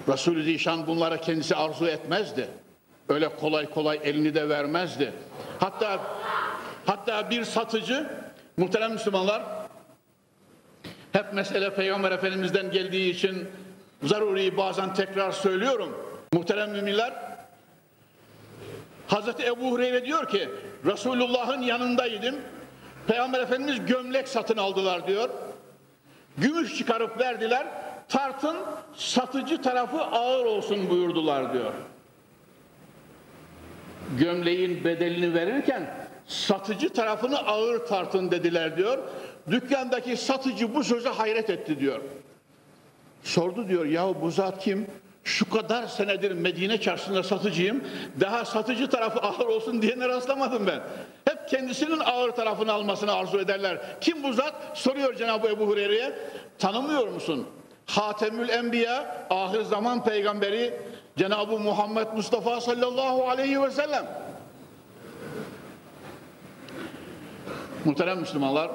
[0.07, 2.47] Resulü Zişan bunlara kendisi arzu etmezdi.
[3.09, 5.13] Öyle kolay kolay elini de vermezdi.
[5.59, 5.99] Hatta
[6.85, 8.09] hatta bir satıcı
[8.57, 9.58] muhterem Müslümanlar
[11.11, 13.47] hep mesele Peygamber Efendimiz'den geldiği için
[14.03, 15.97] zaruri bazen tekrar söylüyorum.
[16.33, 17.13] Muhterem müminler
[19.07, 20.49] Hazreti Ebu Hureyre diyor ki
[20.85, 22.35] Resulullah'ın yanındaydım.
[23.07, 25.29] Peygamber Efendimiz gömlek satın aldılar diyor.
[26.37, 27.67] Gümüş çıkarıp verdiler.
[28.09, 28.57] Tartın
[28.95, 31.73] satıcı tarafı ağır olsun buyurdular diyor.
[34.17, 38.97] Gömleğin bedelini verirken satıcı tarafını ağır tartın dediler diyor.
[39.51, 42.01] Dükkandaki satıcı bu söze hayret etti diyor.
[43.23, 44.87] Sordu diyor ya bu zat kim?
[45.23, 47.83] Şu kadar senedir Medine çarşısında satıcıyım.
[48.19, 50.79] Daha satıcı tarafı ağır olsun diyene rastlamadım ben.
[51.25, 53.77] Hep kendisinin ağır tarafını almasını arzu ederler.
[54.01, 54.53] Kim bu zat?
[54.73, 56.13] Soruyor Cenab-ı Ebu Hureyre'ye.
[56.59, 57.47] Tanımıyor musun?
[57.85, 60.73] Hatemül Enbiya, ahir zaman peygamberi
[61.17, 64.05] Cenab-ı Muhammed Mustafa sallallahu aleyhi ve sellem.
[67.85, 68.71] Muhterem Müslümanlar,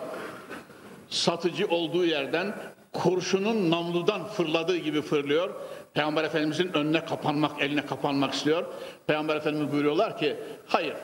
[1.08, 2.54] satıcı olduğu yerden
[2.92, 5.50] kurşunun namludan fırladığı gibi fırlıyor.
[5.94, 8.64] Peygamber Efendimizin önüne kapanmak, eline kapanmak istiyor.
[9.06, 10.36] Peygamber Efendimiz buyuruyorlar ki,
[10.66, 10.94] hayır,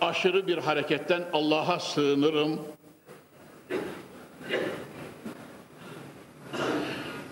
[0.00, 2.60] aşırı bir hareketten Allah'a sığınırım.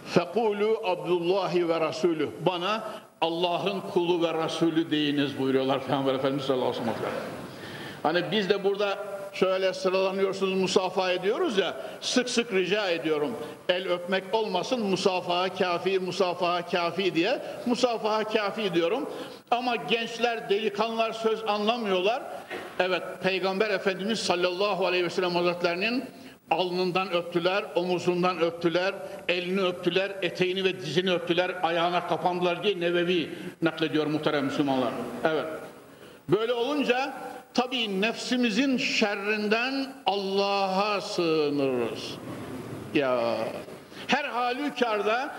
[0.07, 2.29] Fekulu Abdullahi ve Resulü.
[2.47, 2.85] Bana
[3.21, 7.13] Allah'ın kulu ve Resulü deyiniz buyuruyorlar Peygamber Efendimiz sallallahu aleyhi ve sellem.
[8.03, 9.08] Hani biz de burada
[9.39, 13.37] şöyle sıralanıyorsunuz musafaha ediyoruz ya sık sık rica ediyorum.
[13.69, 19.11] El öpmek olmasın musafaha kafi musafaha kafi diye musafaha kafi diyorum.
[19.51, 22.23] Ama gençler delikanlılar söz anlamıyorlar.
[22.79, 26.05] Evet Peygamber Efendimiz sallallahu aleyhi ve sellem hazretlerinin
[26.51, 28.95] alnından öptüler, omuzundan öptüler,
[29.29, 33.31] elini öptüler, eteğini ve dizini öptüler, ayağına kapandılar diye Nevevi
[33.63, 34.93] naklediyor muhterem Müslümanlar.
[35.25, 35.47] Evet.
[36.29, 37.15] Böyle olunca
[37.55, 42.15] tabii nefsimizin şerrinden Allah'a sığınırız.
[42.95, 43.39] Ya
[44.07, 45.35] her halükarda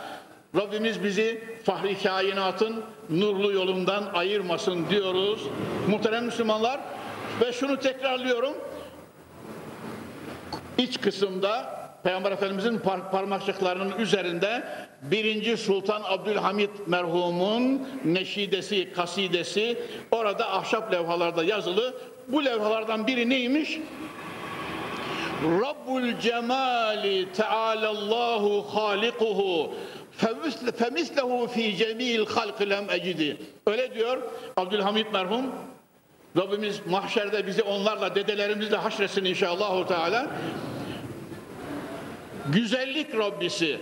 [0.56, 5.48] Rabbimiz bizi fahri kainatın nurlu yolundan ayırmasın diyoruz.
[5.88, 6.80] Muhterem Müslümanlar
[7.42, 8.54] ve şunu tekrarlıyorum.
[10.78, 14.64] İç kısımda Peygamber Efendimizin par parmakçıklarının üzerinde
[15.02, 19.78] birinci Sultan Abdülhamit merhumun neşidesi, kasidesi
[20.12, 21.94] orada ahşap levhalarda yazılı.
[22.28, 23.80] Bu levhalardan biri neymiş?
[25.44, 29.74] Rabbul cemali tealallahu halikuhu
[30.78, 33.38] femislehu fi cemil halkı lem ecidi.
[33.68, 34.18] Öyle diyor
[34.58, 35.46] Abdülhamit merhum.
[36.38, 40.28] Rabbimiz mahşerde bizi onlarla dedelerimizle haşresin inşallah Teala.
[42.54, 43.80] Güzellik Rabbisi,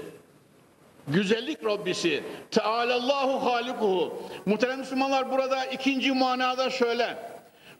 [1.07, 4.23] güzellik Rabbisi, Tealallahu halikuhu.
[4.45, 7.17] Muhterem Müslümanlar burada ikinci manada şöyle,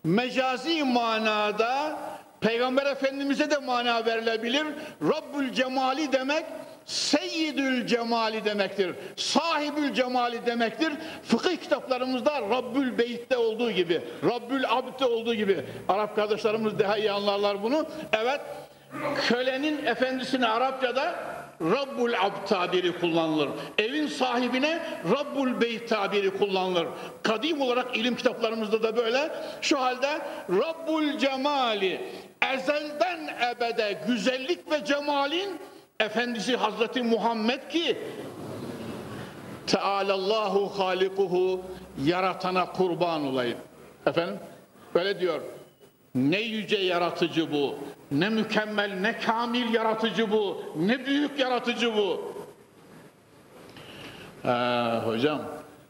[0.03, 1.99] mecazi manada
[2.41, 4.65] Peygamber Efendimiz'e de mana verilebilir.
[5.01, 6.45] Rabbül Cemali demek
[6.85, 8.95] Seyyidül Cemali demektir.
[9.15, 10.93] Sahibül Cemali demektir.
[11.23, 15.65] Fıkıh kitaplarımızda Rabbül Beyt'te olduğu gibi, Rabbül Abd'de olduğu gibi.
[15.87, 17.85] Arap kardeşlerimiz daha iyi anlarlar bunu.
[18.13, 18.41] Evet,
[19.27, 21.15] kölenin efendisine Arapçada
[21.61, 23.49] Rabbul Abd tabiri kullanılır.
[23.77, 24.79] Evin sahibine
[25.11, 26.87] Rabbul Beyt tabiri kullanılır.
[27.23, 29.31] Kadim olarak ilim kitaplarımızda da böyle.
[29.61, 32.01] Şu halde Rabbul Cemali
[32.53, 35.59] ezelden ebede güzellik ve cemalin
[35.99, 37.97] efendisi Hazreti Muhammed ki
[39.67, 41.61] Tealallahu halikuhu
[42.05, 43.57] yaratana kurban olayım.
[44.05, 44.39] Efendim
[44.95, 45.41] böyle diyor.
[46.15, 47.75] Ne yüce yaratıcı bu.
[48.11, 50.61] Ne mükemmel, ne kamil yaratıcı bu.
[50.75, 52.33] Ne büyük yaratıcı bu.
[54.43, 55.41] Ha, hocam,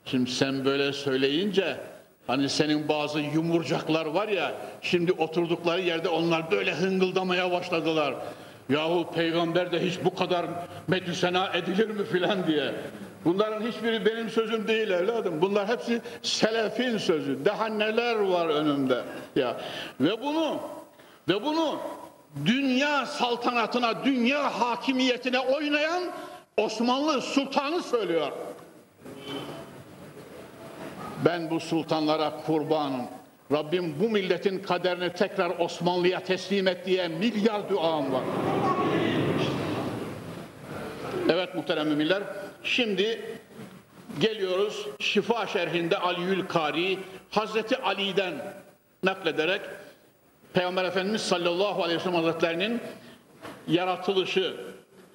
[0.06, 1.78] şimdi sen böyle söyleyince
[2.28, 4.52] hani senin bazı yumurcaklar var ya
[4.82, 8.16] şimdi oturdukları yerde onlar böyle hıngıldamaya başladılar.
[8.70, 10.46] Yahu peygamber de hiç bu kadar
[10.88, 12.74] medüsena edilir mi filan diye.
[13.26, 15.42] Bunların hiçbiri benim sözüm değil evladım.
[15.42, 17.46] Bunlar hepsi selefin sözü.
[17.46, 19.02] Daha neler var önümde.
[19.36, 19.58] Ya
[20.02, 20.60] ve bunu
[21.30, 21.80] ve bunu
[22.46, 26.04] dünya saltanatına, dünya hakimiyetine oynayan
[26.58, 28.32] Osmanlı sultanı söylüyor.
[31.26, 33.02] Ben bu sultanlara kurbanım.
[33.52, 38.24] Rabbim bu milletin kaderini tekrar Osmanlı'ya teslim et diye milyar duam var.
[41.30, 42.24] Evet muhterem müminler,
[42.64, 43.22] şimdi
[44.20, 48.34] geliyoruz Şifa şerhinde Aliül Kari, Hazreti Ali'den
[49.04, 49.62] naklederek
[50.58, 52.82] Peygamber Efendimiz sallallahu aleyhi ve sellem hazretlerinin
[53.68, 54.54] yaratılışı,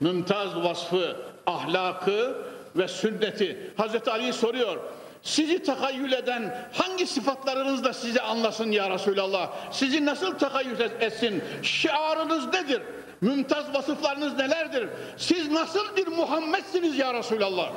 [0.00, 2.36] mümtaz vasfı, ahlakı
[2.76, 3.72] ve sünneti.
[3.76, 4.76] Hazreti Ali soruyor,
[5.22, 9.50] sizi takayyül eden hangi sıfatlarınız da sizi anlasın ya Resulallah?
[9.70, 11.44] Sizi nasıl takayyül etsin?
[11.62, 12.82] Şiarınız nedir?
[13.20, 14.88] Mümtaz vasıflarınız nelerdir?
[15.16, 17.70] Siz nasıl bir Muhammed'siniz ya Resulallah?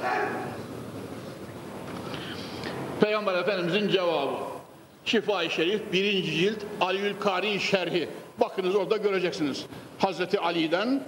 [3.01, 4.54] Peygamber Efendimizin cevabı.
[5.05, 6.23] Şifa-i Şerif 1.
[6.23, 8.09] cilt Aliül Kari şerhi.
[8.37, 9.65] Bakınız orada göreceksiniz.
[9.99, 11.03] Hazreti Ali'den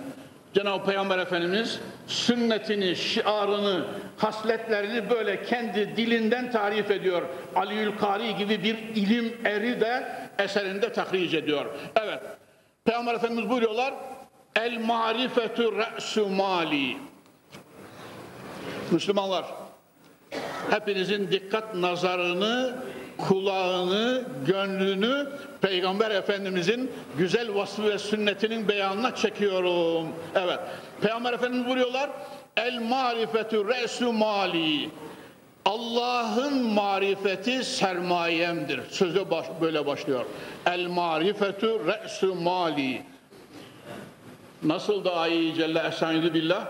[0.53, 3.85] Cenab-ı Peygamber Efendimiz sünnetini, şiarını,
[4.17, 7.21] hasletlerini böyle kendi dilinden tarif ediyor.
[7.55, 10.07] Aliül Kari gibi bir ilim eri de
[10.39, 11.65] eserinde tahric ediyor.
[11.95, 12.19] Evet,
[12.85, 13.93] Peygamber Efendimiz buyuruyorlar,
[14.55, 16.97] El marifetü re'su mali.
[18.91, 19.45] Müslümanlar,
[20.69, 22.75] hepinizin dikkat nazarını,
[23.17, 25.27] kulağını, gönlünü
[25.61, 30.07] Peygamber Efendimizin güzel vasfı ve sünnetinin beyanına çekiyorum.
[30.35, 30.59] Evet.
[31.01, 32.09] Peygamber Efendimiz buyuruyorlar.
[32.57, 34.89] El marifetü re'su mali.
[35.65, 38.81] Allah'ın marifeti sermayemdir.
[38.89, 40.25] Sözü baş, böyle başlıyor.
[40.65, 43.01] El marifetü re'su mali.
[44.63, 46.65] Nasıl da ayı celle esanidü billah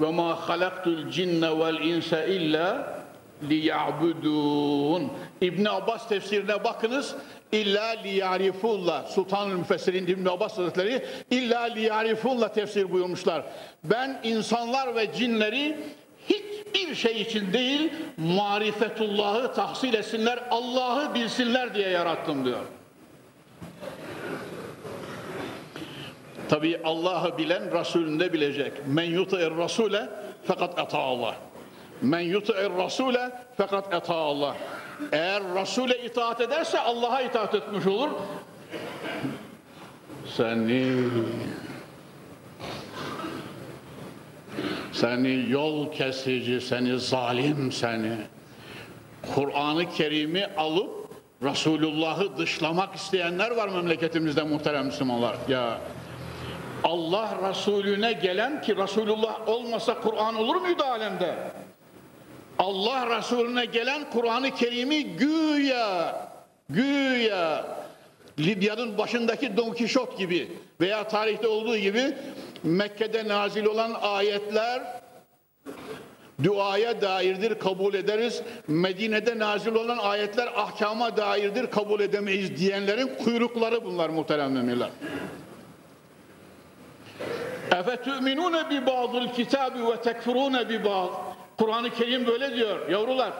[0.00, 2.97] ve ma halaktul cinne vel insa illa
[3.42, 5.12] liya'budun.
[5.40, 7.14] İbn Abbas tefsirine bakınız.
[7.52, 9.02] İlla liyarifulla.
[9.02, 13.42] Sultanül Müfessirin İbn Abbas Hazretleri illa liyarifulla tefsir buyurmuşlar.
[13.84, 15.76] Ben insanlar ve cinleri
[16.28, 22.60] hiçbir şey için değil marifetullahı tahsil etsinler, Allah'ı bilsinler diye yarattım diyor.
[26.48, 28.72] Tabi Allah'ı bilen Resulünü de bilecek.
[28.86, 30.08] Men yuti'ir Rasule
[30.44, 31.34] fakat ata Allah.
[32.02, 34.56] Men yuti'ir Rasule fakat ata Allah.
[35.12, 38.08] Eğer Resul'e itaat ederse Allah'a itaat etmiş olur.
[40.26, 40.94] Seni
[44.92, 48.16] seni yol kesici, seni zalim seni.
[49.34, 50.90] Kur'an-ı Kerim'i alıp
[51.42, 55.36] Resulullah'ı dışlamak isteyenler var memleketimizde muhterem Müslümanlar.
[55.48, 55.78] Ya
[56.84, 61.34] Allah Resulüne gelen ki Resulullah olmasa Kur'an olur muydu alemde?
[62.58, 66.16] Allah Resulüne gelen Kur'an-ı Kerim'i güya
[66.70, 67.66] güya
[68.38, 72.14] Libya'nın başındaki Don Kişot gibi veya tarihte olduğu gibi
[72.62, 74.82] Mekke'de nazil olan ayetler
[76.44, 78.42] duaya dairdir kabul ederiz.
[78.68, 84.90] Medine'de nazil olan ayetler ahkama dairdir kabul edemeyiz diyenlerin kuyrukları bunlar muhterem müminler.
[87.72, 91.27] Efetü'minûne bi ba'dil kitabi ve tekfurûne bi ba'd.
[91.58, 93.32] Kur'an-ı Kerim böyle diyor yavrular.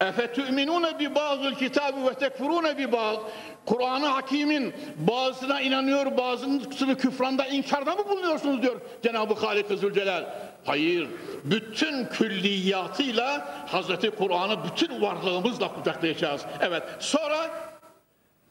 [0.00, 3.18] Efetü'minûne bi ba'dil kitabi ve tekfurûne bi ba'd.
[3.66, 10.24] Kur'an-ı Hakim'in bazısına inanıyor, bazısını küfranda, inkarda mı bulunuyorsunuz diyor Cenab-ı Halik Zülcelal.
[10.64, 11.08] Hayır,
[11.44, 16.42] bütün külliyatıyla Hazreti Kur'an'ı bütün varlığımızla kucaklayacağız.
[16.60, 17.50] Evet, sonra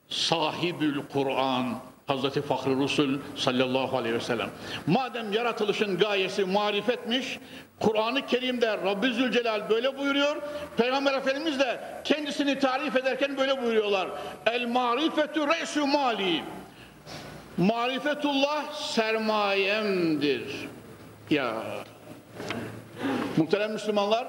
[0.10, 1.66] sahibül Kur'an,
[2.12, 4.50] Hazreti Fahri Resul sallallahu aleyhi ve sellem.
[4.88, 7.40] Madem yaratılışın gayesi marifetmiş,
[7.80, 10.36] Kur'an-ı Kerim'de Rabbi Zülcelal böyle buyuruyor.
[10.78, 14.08] Peygamber Efendimiz de kendisini tarif ederken böyle buyuruyorlar.
[14.46, 16.44] El marifetü re'sü mali.
[17.58, 20.44] Marifetullah sermayemdir.
[21.30, 21.54] Ya
[23.38, 24.28] Muhterem Müslümanlar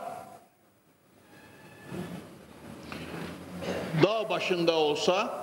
[4.03, 5.43] dağ başında olsa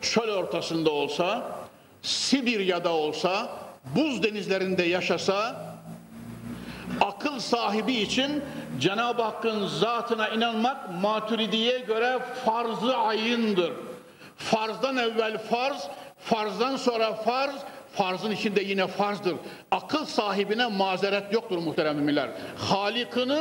[0.00, 1.59] çöl ortasında olsa
[2.02, 3.48] Sibirya'da olsa
[3.96, 5.70] buz denizlerinde yaşasa
[7.00, 8.42] akıl sahibi için
[8.80, 13.72] Cenab-ı Hakk'ın zatına inanmak maturidiye göre farzı ayındır.
[14.36, 17.54] Farzdan evvel farz, farzdan sonra farz,
[17.92, 19.34] farzın içinde yine farzdır.
[19.70, 22.30] Akıl sahibine mazeret yoktur muhterem müminler.
[22.56, 23.38] Halikini,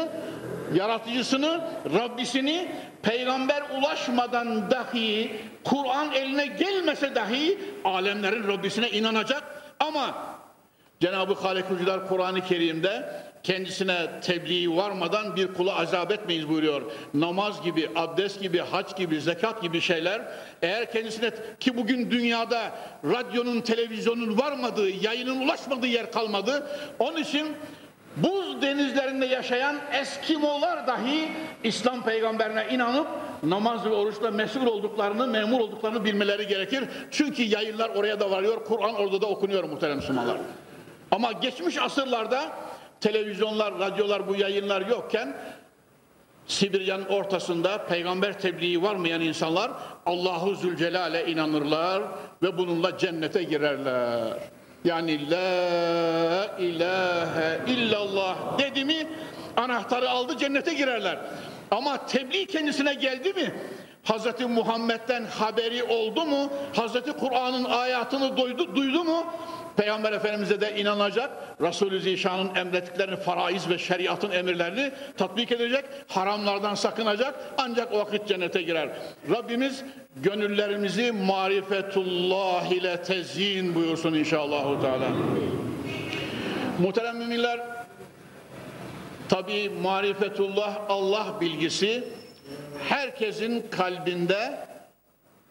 [0.76, 1.62] yaratıcısını,
[1.94, 2.68] Rabbisini
[3.02, 5.32] peygamber ulaşmadan dahi,
[5.64, 9.44] Kur'an eline gelmese dahi alemlerin Rabbisine inanacak
[9.80, 10.16] ama
[11.00, 11.66] Cenab-ı Halik
[12.10, 16.82] Kur'an-ı Kerim'de kendisine tebliği varmadan bir kula azap etmeyiz buyuruyor.
[17.14, 20.22] Namaz gibi, abdest gibi, hac gibi, zekat gibi şeyler
[20.62, 22.72] eğer kendisine ki bugün dünyada
[23.04, 26.68] radyonun, televizyonun varmadığı, yayının ulaşmadığı yer kalmadı.
[27.00, 27.48] Onun için
[28.18, 31.32] buz denizlerinde yaşayan Eskimolar dahi
[31.64, 33.08] İslam peygamberine inanıp
[33.44, 36.84] namaz ve oruçla mesul olduklarını, memur olduklarını bilmeleri gerekir.
[37.12, 40.38] Çünkü yayınlar oraya da varıyor, Kur'an orada da okunuyor muhterem Müslümanlar.
[41.12, 42.42] Ama geçmiş asırlarda
[43.02, 45.36] televizyonlar, radyolar bu yayınlar yokken
[46.48, 49.72] Sibirya'nın ortasında peygamber tebliği varmayan insanlar
[50.06, 52.04] Allahu Zülcelal'e inanırlar
[52.44, 54.34] ve bununla cennete girerler.
[54.86, 59.08] Yani la ilahe illallah dedi mi
[59.58, 61.18] anahtarı aldı cennete girerler.
[61.72, 63.54] Ama tebliğ kendisine geldi mi?
[64.04, 64.46] Hz.
[64.48, 66.50] Muhammed'den haberi oldu mu?
[66.74, 66.94] Hz.
[67.20, 69.24] Kur'an'ın ayatını duydu, duydu mu?
[69.80, 71.30] Peygamber Efendimiz'e de inanacak,
[71.62, 78.62] Resulü Zişan'ın emrettiklerini, faraiz ve şeriatın emirlerini tatbik edecek, haramlardan sakınacak, ancak o vakit cennete
[78.62, 78.90] girer.
[79.30, 79.84] Rabbimiz
[80.16, 84.82] gönüllerimizi marifetullah ile tezyin buyursun inşallah.
[84.82, 85.08] Teala.
[86.80, 87.60] Muhterem müminler,
[89.30, 92.04] tabi marifetullah Allah bilgisi
[92.90, 94.58] herkesin kalbinde,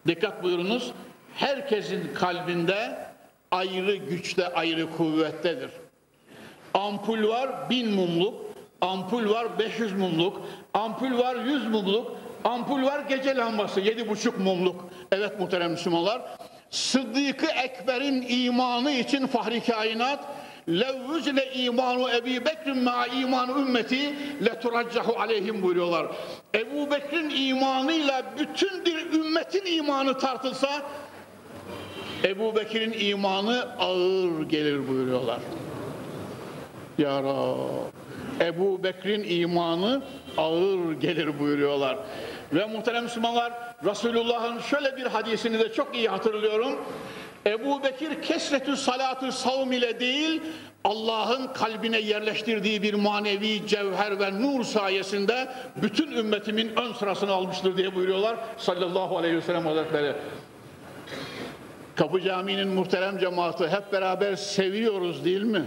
[0.07, 0.93] dikkat buyurunuz,
[1.35, 3.08] herkesin kalbinde
[3.51, 5.71] ayrı güçte, ayrı kuvvettedir.
[6.75, 8.35] Ampul var bin mumluk,
[8.81, 10.41] ampul var 500 mumluk,
[10.75, 14.89] ampul var 100 mumluk, ampul var gece lambası yedi buçuk mumluk.
[15.13, 16.23] Evet muhterem Müslümanlar,
[16.71, 20.25] Sıddık-ı Ekber'in imanı için fahri kainat,
[20.69, 26.07] levvüzle imanu Ebi Bekir'in ma imanu ümmeti leturaccahu aleyhim buyuruyorlar.
[26.55, 30.83] Ebu Bekir'in imanıyla bütün bir ümmetin imanı tartılsa
[32.25, 35.39] Ebu Bekir'in imanı ağır gelir buyuruyorlar.
[36.99, 37.23] Ya
[38.41, 40.03] Ebu Bekir'in imanı
[40.37, 41.99] ağır gelir buyuruyorlar.
[42.53, 43.53] Ve muhterem Müslümanlar
[43.85, 46.79] Resulullah'ın şöyle bir hadisini de çok iyi hatırlıyorum.
[47.47, 50.43] Ebu Bekir kesretü salatü savm ile değil
[50.85, 55.49] Allah'ın kalbine yerleştirdiği bir manevi cevher ve nur sayesinde
[55.83, 60.13] bütün ümmetimin ön sırasını almıştır diye buyuruyorlar sallallahu aleyhi ve sellem hazretleri.
[61.99, 65.63] Kapı Camii'nin muhterem cemaati hep beraber seviyoruz değil mi?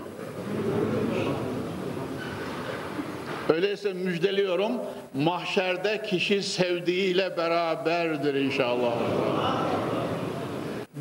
[3.50, 4.72] Öyleyse müjdeliyorum,
[5.14, 8.94] mahşerde kişi sevdiğiyle beraberdir inşallah.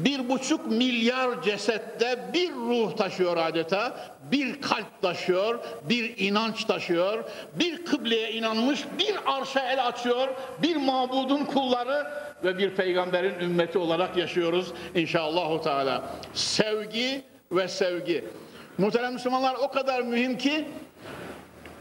[0.05, 3.97] Bir buçuk milyar cesette bir ruh taşıyor adeta,
[4.33, 7.25] bir kalp taşıyor, bir inanç taşıyor,
[7.55, 10.29] bir kıbleye inanmış, bir arşa el açıyor,
[10.63, 12.07] bir mabudun kulları
[12.45, 16.05] ve bir peygamberin ümmeti olarak yaşıyoruz inşallah Teala.
[16.35, 17.23] Sevgi
[17.53, 18.25] ve sevgi.
[18.79, 20.65] Muhterem Müslümanlar o kadar mühim ki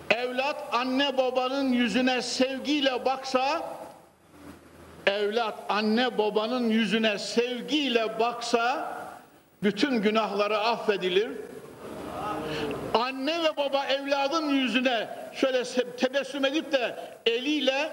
[0.10, 3.79] evlat anne babanın yüzüne sevgiyle baksa
[5.08, 8.94] evlat anne babanın yüzüne sevgiyle baksa
[9.64, 11.30] bütün günahları affedilir.
[12.94, 15.64] Anne ve baba evladın yüzüne şöyle
[15.98, 16.96] tebessüm edip de
[17.26, 17.90] eliyle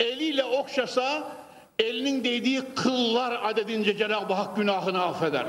[0.00, 1.22] eliyle okşasa
[1.78, 5.46] elinin değdiği kıllar adedince Cenab-ı Hak günahını affeder.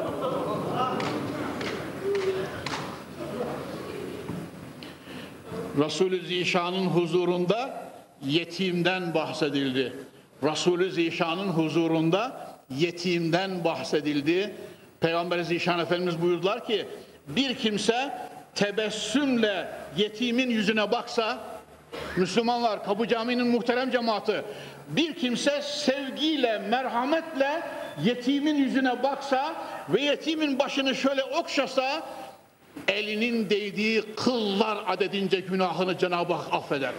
[5.78, 7.90] Resulü Zişan'ın huzurunda
[8.26, 9.94] yetimden bahsedildi.
[10.44, 14.56] Resulü Zişan'ın huzurunda yetimden bahsedildi.
[15.00, 16.86] Peygamber Zişan Efendimiz buyurdular ki
[17.28, 18.18] bir kimse
[18.56, 19.68] tebessümle
[19.98, 21.40] yetimin yüzüne baksa
[22.18, 24.42] Müslümanlar Kapı Camii'nin muhterem cemaati
[24.90, 27.62] bir kimse sevgiyle, merhametle
[28.04, 29.56] yetimin yüzüne baksa
[29.90, 32.04] ve yetimin başını şöyle okşasa
[32.88, 36.92] elinin değdiği kıllar adedince günahını Cenab-ı Hak affeder.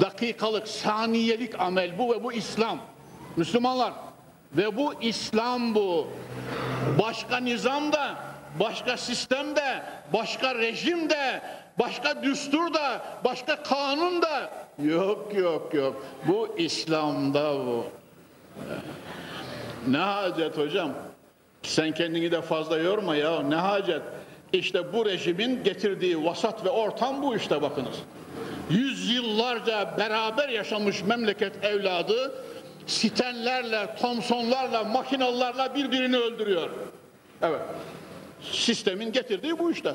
[0.00, 2.78] Dakikalık, saniyelik amel bu ve bu İslam.
[3.36, 3.92] Müslümanlar
[4.52, 6.06] ve bu İslam bu.
[7.02, 8.14] Başka nizamda,
[8.60, 11.42] başka sistemde, başka rejimde,
[11.78, 14.50] başka düsturda, başka kanunda
[14.82, 16.06] yok yok yok.
[16.28, 17.84] Bu İslam'da bu.
[19.88, 20.90] Ne hacet hocam?
[21.62, 23.40] Sen kendini de fazla yorma ya.
[23.42, 24.02] Ne hacet?
[24.52, 27.96] İşte bu rejimin getirdiği vasat ve ortam bu işte bakınız.
[28.70, 32.44] Yüzyıllarca beraber yaşamış memleket evladı
[32.88, 36.70] sitenlerle, Thompsonlarla, makinalarla birbirini öldürüyor.
[37.42, 37.60] Evet.
[38.42, 39.94] Sistemin getirdiği bu işte.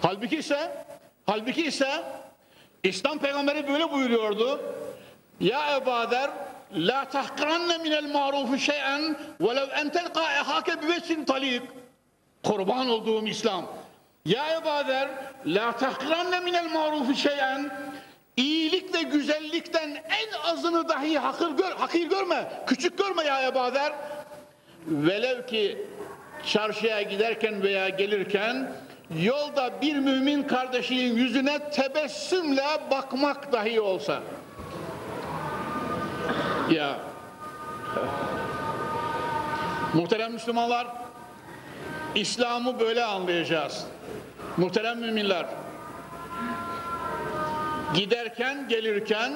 [0.00, 0.84] Halbuki ise
[1.26, 2.02] halbuki ise
[2.82, 4.60] İslam peygamberi böyle buyuruyordu.
[5.40, 6.30] Ya Ebader
[6.72, 11.62] la tahkiranne minel marufu şey'en velev en telqa ehake bivesin talik.
[12.42, 13.66] Kurban olduğum İslam.
[14.24, 15.08] Ya Ebader
[15.46, 17.70] la tahkiranne minel marufu şey'en
[18.36, 23.92] iyilik ve güzellikten en azını dahi hakir, gör, hakir görme, küçük görme ya Ebader.
[24.86, 25.86] Velev ki
[26.46, 28.72] çarşıya giderken veya gelirken
[29.20, 34.20] yolda bir mümin kardeşinin yüzüne tebessümle bakmak dahi olsa.
[36.70, 36.98] Ya
[39.94, 40.86] muhterem Müslümanlar
[42.14, 43.86] İslam'ı böyle anlayacağız.
[44.58, 45.46] Muhterem müminler
[47.94, 49.32] giderken gelirken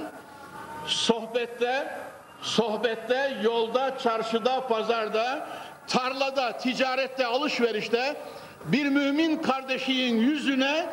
[0.87, 1.99] sohbette
[2.41, 5.47] sohbette yolda çarşıda pazarda
[5.87, 8.17] tarlada ticarette alışverişte
[8.65, 10.87] bir mümin kardeşinin yüzüne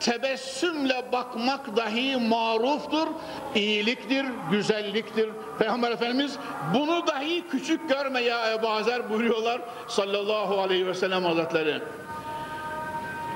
[0.00, 3.06] tebessümle bakmak dahi maruftur,
[3.54, 5.28] iyiliktir, güzelliktir.
[5.58, 6.38] Peygamber Efendimiz
[6.74, 11.82] bunu dahi küçük görme ya Ebu Azer buyuruyorlar sallallahu aleyhi ve sellem hazretleri.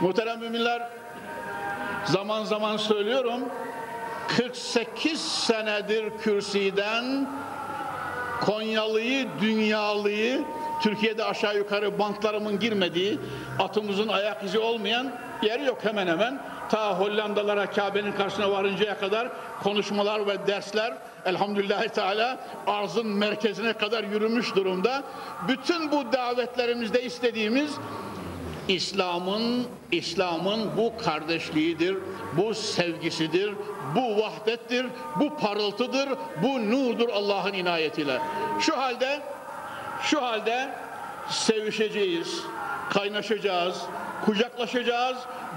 [0.00, 0.88] Muhterem müminler
[2.04, 3.40] zaman zaman söylüyorum
[4.36, 7.28] 48 senedir kürsiden
[8.40, 10.44] Konyalıyı, dünyalıyı
[10.82, 13.18] Türkiye'de aşağı yukarı bantlarımın girmediği,
[13.58, 16.40] atımızın ayak izi olmayan yer yok hemen hemen.
[16.70, 19.28] Ta Hollandalara Kabe'nin karşısına varıncaya kadar
[19.62, 20.94] konuşmalar ve dersler
[21.24, 25.02] elhamdülillahi teala arzın merkezine kadar yürümüş durumda.
[25.48, 27.70] Bütün bu davetlerimizde istediğimiz
[28.70, 31.96] İslam'ın İslam'ın bu kardeşliğidir,
[32.36, 33.54] bu sevgisidir,
[33.96, 34.86] bu vahdettir,
[35.20, 36.08] bu parıltıdır,
[36.42, 38.18] bu nurdur Allah'ın inayetiyle.
[38.60, 39.20] Şu halde
[40.02, 40.74] şu halde
[41.30, 42.42] sevişeceğiz,
[42.90, 43.76] kaynaşacağız,
[44.24, 45.16] kucaklaşacağız,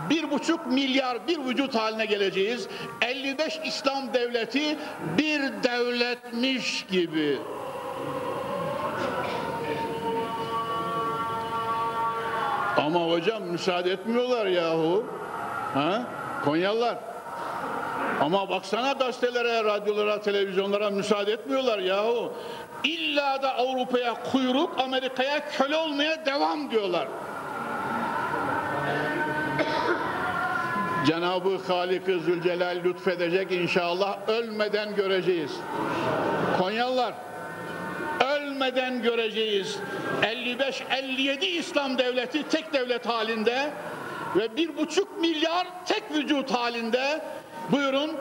[0.10, 2.68] bir buçuk milyar bir vücut haline geleceğiz.
[3.02, 4.78] 55 İslam devleti
[5.18, 7.40] bir devletmiş gibi.
[12.86, 15.06] Ama hocam müsaade etmiyorlar yahu.
[15.74, 16.02] Ha?
[16.46, 16.98] Konyalılar.
[18.22, 22.34] Ama baksana gazetelere, radyolara, televizyonlara müsaade etmiyorlar yahu.
[22.84, 27.08] İlla da Avrupa'ya kuyruk, Amerika'ya köle olmaya devam diyorlar.
[31.08, 35.52] Cenab-ı Halik-ı Zülcelal lütfedecek inşallah ölmeden göreceğiz.
[36.58, 37.14] Konyalılar
[38.54, 39.78] ölmeden göreceğiz.
[40.22, 43.70] 55-57 İslam devleti tek devlet halinde
[44.36, 47.22] ve bir buçuk milyar tek vücut halinde
[47.72, 48.12] buyurun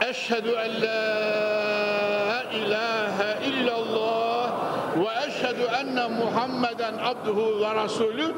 [0.00, 4.52] Eşhedü en la ilahe illallah
[4.96, 8.34] ve eşhedü enne Muhammeden abduhu ve rasulü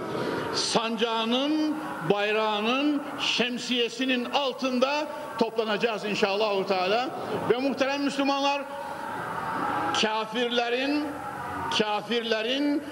[0.55, 1.77] sancağının,
[2.11, 5.07] bayrağının, şemsiyesinin altında
[5.39, 7.11] toplanacağız inşallah Teala.
[7.51, 8.63] Ve muhterem Müslümanlar
[10.03, 11.07] kafirlerin
[11.79, 12.83] kafirlerin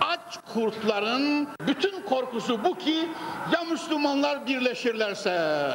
[0.00, 3.08] aç kurtların bütün korkusu bu ki
[3.52, 5.68] ya Müslümanlar birleşirlerse?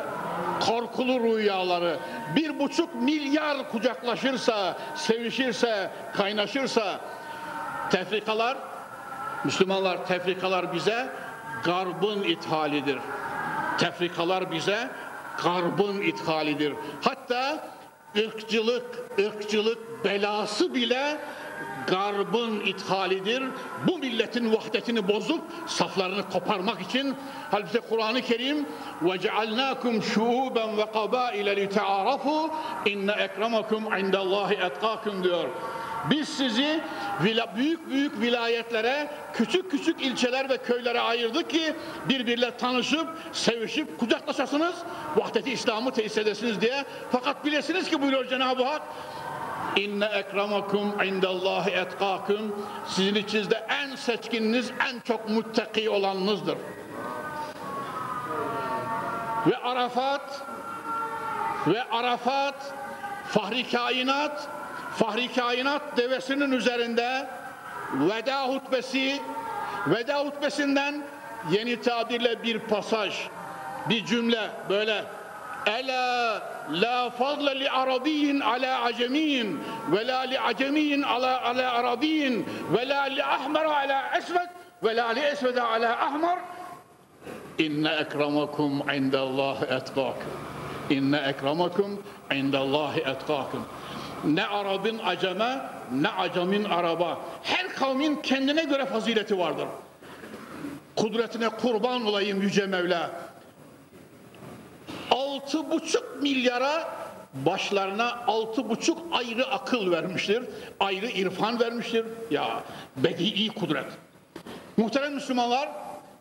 [0.60, 2.00] Korkulu rüyaları
[2.36, 7.00] bir buçuk milyar kucaklaşırsa sevişirse kaynaşırsa
[7.92, 8.58] tefrikalar
[9.44, 11.10] Müslümanlar tefrikalar bize
[11.64, 13.00] garbın ithalidir.
[13.78, 14.90] Tefrikalar bize
[15.44, 16.74] garbın ithalidir.
[17.02, 17.68] Hatta
[18.18, 18.86] ırkçılık
[19.20, 21.18] ırkçılık belası bile
[21.88, 23.44] garbın ithalidir.
[23.88, 27.16] Bu milletin vahdetini bozup saflarını koparmak için
[27.52, 28.66] halbuki Kur'an-ı Kerim
[29.02, 32.52] ve cealnakum şuuben ve kabaile li ta'arafu
[32.86, 35.50] inne ekremakum indallahi etkakum diyor.
[36.10, 36.82] Biz sizi
[37.56, 41.74] büyük büyük vilayetlere, küçük küçük ilçeler ve köylere ayırdık ki
[42.10, 44.76] birbirle tanışıp, sevişip, kucaklaşasınız,
[45.16, 46.86] vahdeti İslam'ı tesis edesiniz diye.
[47.12, 48.82] Fakat bilesiniz ki buyuruyor Cenab-ı Hak,
[49.76, 52.56] İnne ekremakum indallahi etkakum
[52.88, 56.58] sizin içinizde en seçkininiz en çok muttaki olanınızdır.
[59.48, 60.42] Ve Arafat
[61.68, 62.74] ve Arafat
[63.28, 64.48] Fahri Kainat
[64.96, 67.28] Fahri Kainat devesinin üzerinde
[67.94, 69.22] veda hutbesi
[69.88, 71.04] veda hutbesinden
[71.52, 73.28] yeni tabirle bir pasaj
[73.90, 75.04] bir cümle böyle
[75.66, 76.42] Ela
[76.72, 79.60] la fadla li arabiyyin ala acemiyyin
[79.92, 84.50] ve la li acemiyyin ala ala arabiyyin ve la li ahmar ala esved
[84.84, 86.38] ve la li esved ala ahmar
[87.58, 90.34] inne ekremakum indallahi etkakum
[90.90, 93.66] inne ekremakum indallahi etkakum
[94.26, 95.62] ne Arap'ın aceme
[95.92, 97.18] ne acemin araba.
[97.44, 99.68] Her kavmin kendine göre fazileti vardır.
[100.96, 103.12] Kudretine kurban olayım yüce Mevla
[105.12, 106.88] altı buçuk milyara
[107.34, 110.44] başlarına altı buçuk ayrı akıl vermiştir.
[110.80, 112.06] Ayrı irfan vermiştir.
[112.32, 112.64] Ya
[112.98, 113.86] bedii kudret.
[114.78, 115.70] Muhterem Müslümanlar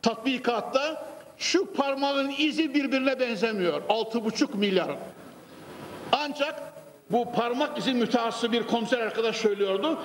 [0.02, 1.06] tatbikatta
[1.38, 3.82] şu parmağın izi birbirine benzemiyor.
[3.88, 4.90] Altı buçuk milyar.
[6.12, 6.62] Ancak
[7.10, 9.98] bu parmak izi mütehassı bir komiser arkadaş söylüyordu.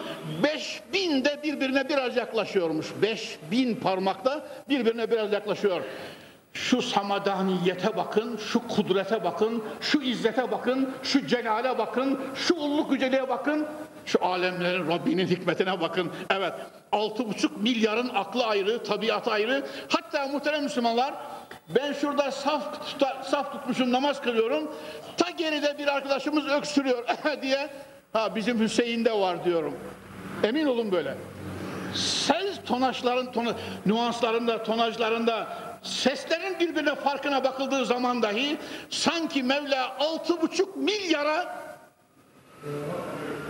[0.44, 2.88] Beş bin de birbirine biraz yaklaşıyormuş.
[3.02, 5.82] Beş bin parmakta birbirine biraz yaklaşıyor
[6.54, 13.30] şu samadaniyete bakın, şu kudrete bakın, şu izzete bakın, şu celale bakın, şu ulluk yüceliğe
[13.30, 13.68] bakın,
[14.06, 16.12] şu alemlerin Rabbinin hikmetine bakın.
[16.30, 16.54] Evet,
[16.92, 19.66] altı buçuk milyarın aklı ayrı, tabiatı ayrı.
[19.90, 21.14] Hatta muhterem Müslümanlar,
[21.76, 24.72] ben şurada saf, tuta, saf tutmuşum, namaz kılıyorum.
[25.18, 27.06] Ta geride bir arkadaşımız öksürüyor
[27.42, 27.70] diye,
[28.14, 29.74] ha bizim Hüseyin'de var diyorum.
[30.44, 31.18] Emin olun böyle.
[31.96, 33.54] Ses tonaşların, tona,
[33.86, 35.48] nüanslarında, tonajlarında,
[35.84, 38.58] seslerin birbirine farkına bakıldığı zaman dahi
[38.90, 41.62] sanki Mevla altı buçuk milyara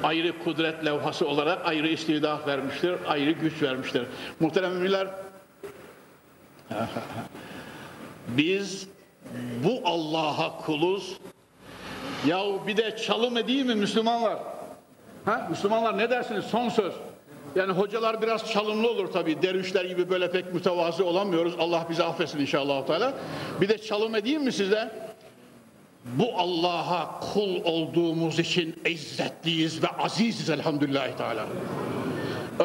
[0.03, 4.03] ayrı kudret levhası olarak ayrı istidat vermiştir, ayrı güç vermiştir.
[4.39, 5.07] Muhterem müminler,
[8.27, 8.87] biz
[9.63, 11.17] bu Allah'a kuluz.
[12.25, 14.39] Yahu bir de çalım edeyim mi Müslümanlar?
[15.25, 15.47] Ha?
[15.49, 16.45] Müslümanlar ne dersiniz?
[16.45, 16.93] Son söz.
[17.55, 19.41] Yani hocalar biraz çalımlı olur tabii.
[19.41, 21.53] Dervişler gibi böyle pek mütevazı olamıyoruz.
[21.59, 22.85] Allah bizi affetsin inşallah.
[22.87, 23.13] Teala.
[23.61, 24.91] Bir de çalım edeyim mi size?
[26.05, 31.45] Bu Allah'a kul olduğumuz için izzetliyiz ve aziziz elhamdülillahi teala.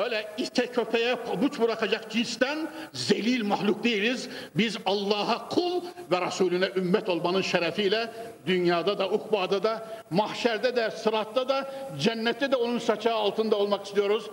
[0.05, 2.59] Öyle ite köpeğe pabuç bırakacak cinsten
[2.93, 4.29] zelil mahluk değiliz.
[4.55, 5.81] Biz Allah'a kul
[6.11, 8.11] ve Resulüne ümmet olmanın şerefiyle
[8.47, 11.71] dünyada da, ukbada da, mahşerde de, sıratta da,
[12.01, 14.25] cennette de onun saçağı altında olmak istiyoruz.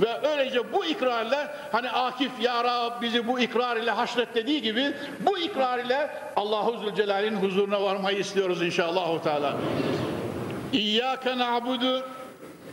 [0.00, 4.94] Ve öylece bu ikrarla hani Akif Ya Rab bizi bu ikrar ile haşret dediği gibi
[5.20, 9.22] bu ikrar ile Allahu Zülcelal'in huzuruna varmayı istiyoruz inşallah.
[9.22, 9.56] Teala.
[10.72, 12.04] İyyâke na'budu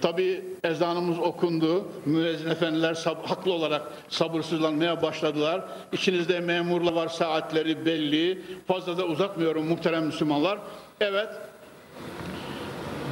[0.01, 1.87] Tabi ezanımız okundu.
[2.05, 5.61] Müezzin efendiler haklı olarak sabırsızlanmaya başladılar.
[5.91, 8.41] İçinizde memurlar var, saatleri belli.
[8.67, 10.59] Fazla da uzatmıyorum muhterem Müslümanlar.
[11.01, 11.29] Evet,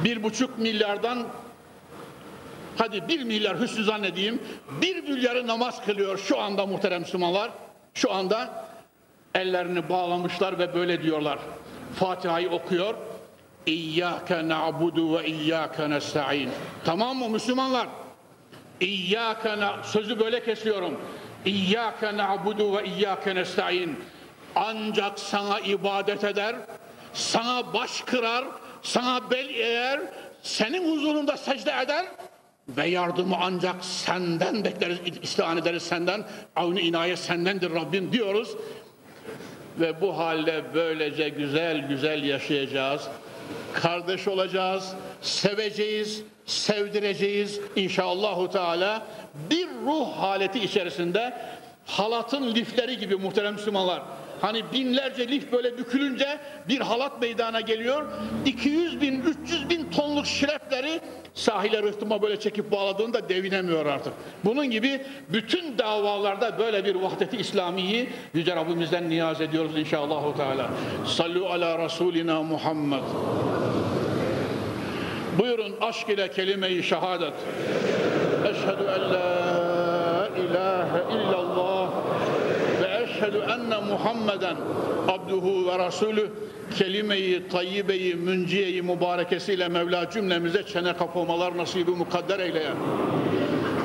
[0.04, 1.26] bir buçuk milyardan
[2.78, 4.42] hadi bir milyar hüsnü zannedeyim,
[4.82, 7.50] bir milyarı namaz kılıyor şu anda muhterem Müslümanlar.
[7.94, 8.64] Şu anda
[9.34, 11.38] ellerini bağlamışlar ve böyle diyorlar.
[11.94, 12.94] Fatiha'yı okuyor.
[13.68, 16.50] İyyâke na'budu ve iyyâke nesta'in.
[16.84, 17.88] Tamam mı Müslümanlar?
[18.80, 19.50] İyyâke
[19.82, 21.00] sözü böyle kesiyorum.
[21.44, 23.98] İyyâke na'budu ve iyyâke nesta'in.
[24.56, 26.56] Ancak sana ibadet eder,
[27.12, 28.44] sana baş kırar,
[28.82, 30.00] sana bel eğer,
[30.42, 32.06] senin huzurunda secde eder
[32.68, 36.24] ve yardımı ancak senden bekleriz, istihan ederiz senden.
[36.56, 38.56] Avni inayet sendendir Rabbim diyoruz.
[39.80, 43.08] Ve bu halde böylece güzel güzel yaşayacağız.
[43.74, 44.92] Kardeş olacağız,
[45.22, 49.06] seveceğiz, sevdireceğiz inşallahü teala.
[49.50, 51.38] Bir ruh haleti içerisinde
[51.86, 54.02] halatın lifleri gibi muhterem Müslümanlar.
[54.40, 58.06] Hani binlerce lif böyle bükülünce bir halat meydana geliyor.
[58.46, 61.00] 200 bin, 300 bin tonluk şirepleri
[61.34, 64.12] sahile rıhtıma böyle çekip bağladığında devinemiyor artık.
[64.44, 70.36] Bunun gibi bütün davalarda böyle bir vahdeti İslamiyi Yüce Rabbimizden niyaz ediyoruz inşallah.
[70.36, 70.70] Teala.
[71.06, 73.02] Sallu ala Resulina Muhammed.
[75.38, 77.32] Buyurun aşk ile kelime-i şehadet.
[78.44, 81.47] Eşhedü en la ilahe illallah
[83.28, 84.56] eşhedü enne Muhammeden
[85.08, 86.30] abduhu ve rasulü
[86.78, 92.70] kelime-i tayyibe-i münciye-i mübarekesiyle Mevla cümlemize çene kapamalar nasibi mukadder eyleye.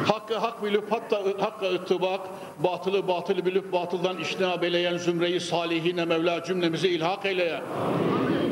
[0.07, 2.21] Hakkı hak bilip hatta hakka ıttibak,
[2.59, 7.61] batılı batılı bilip batıldan iştinab eyleyen zümreyi salihine Mevla cümlemize ilhak eyleye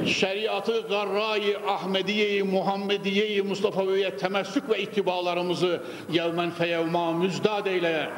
[0.07, 5.81] şeriatı garrayı Ahmediye'yi Muhammediye'yi Mustafa'ya temessük ve ittibalarımızı
[6.11, 8.09] yevmen feyevma müzdad eyle.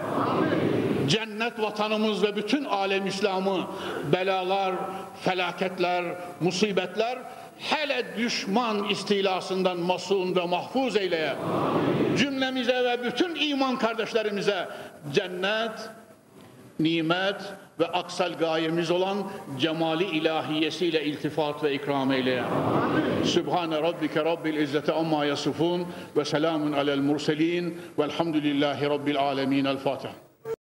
[1.08, 3.68] Cennet vatanımız ve bütün alem İslam'ı
[4.14, 4.76] belalar,
[5.22, 6.06] felaketler,
[6.42, 7.18] musibetler
[7.60, 11.36] hele düşman istilasından masun ve mahfuz eyle.
[12.18, 14.68] Cümlemize ve bütün iman kardeşlerimize
[15.14, 15.90] cennet,
[16.80, 17.42] nimet
[17.80, 19.18] ve aksal gayemiz olan
[19.60, 22.44] cemali ilahiyesiyle iltifat ve ikram eyle.
[23.24, 25.86] Sübhane Rabbike Rabbil İzzeti amma yasifun
[26.18, 29.66] ve selamun alel murselin velhamdülillahi Rabbil alemin.
[29.66, 30.14] El Fatiha.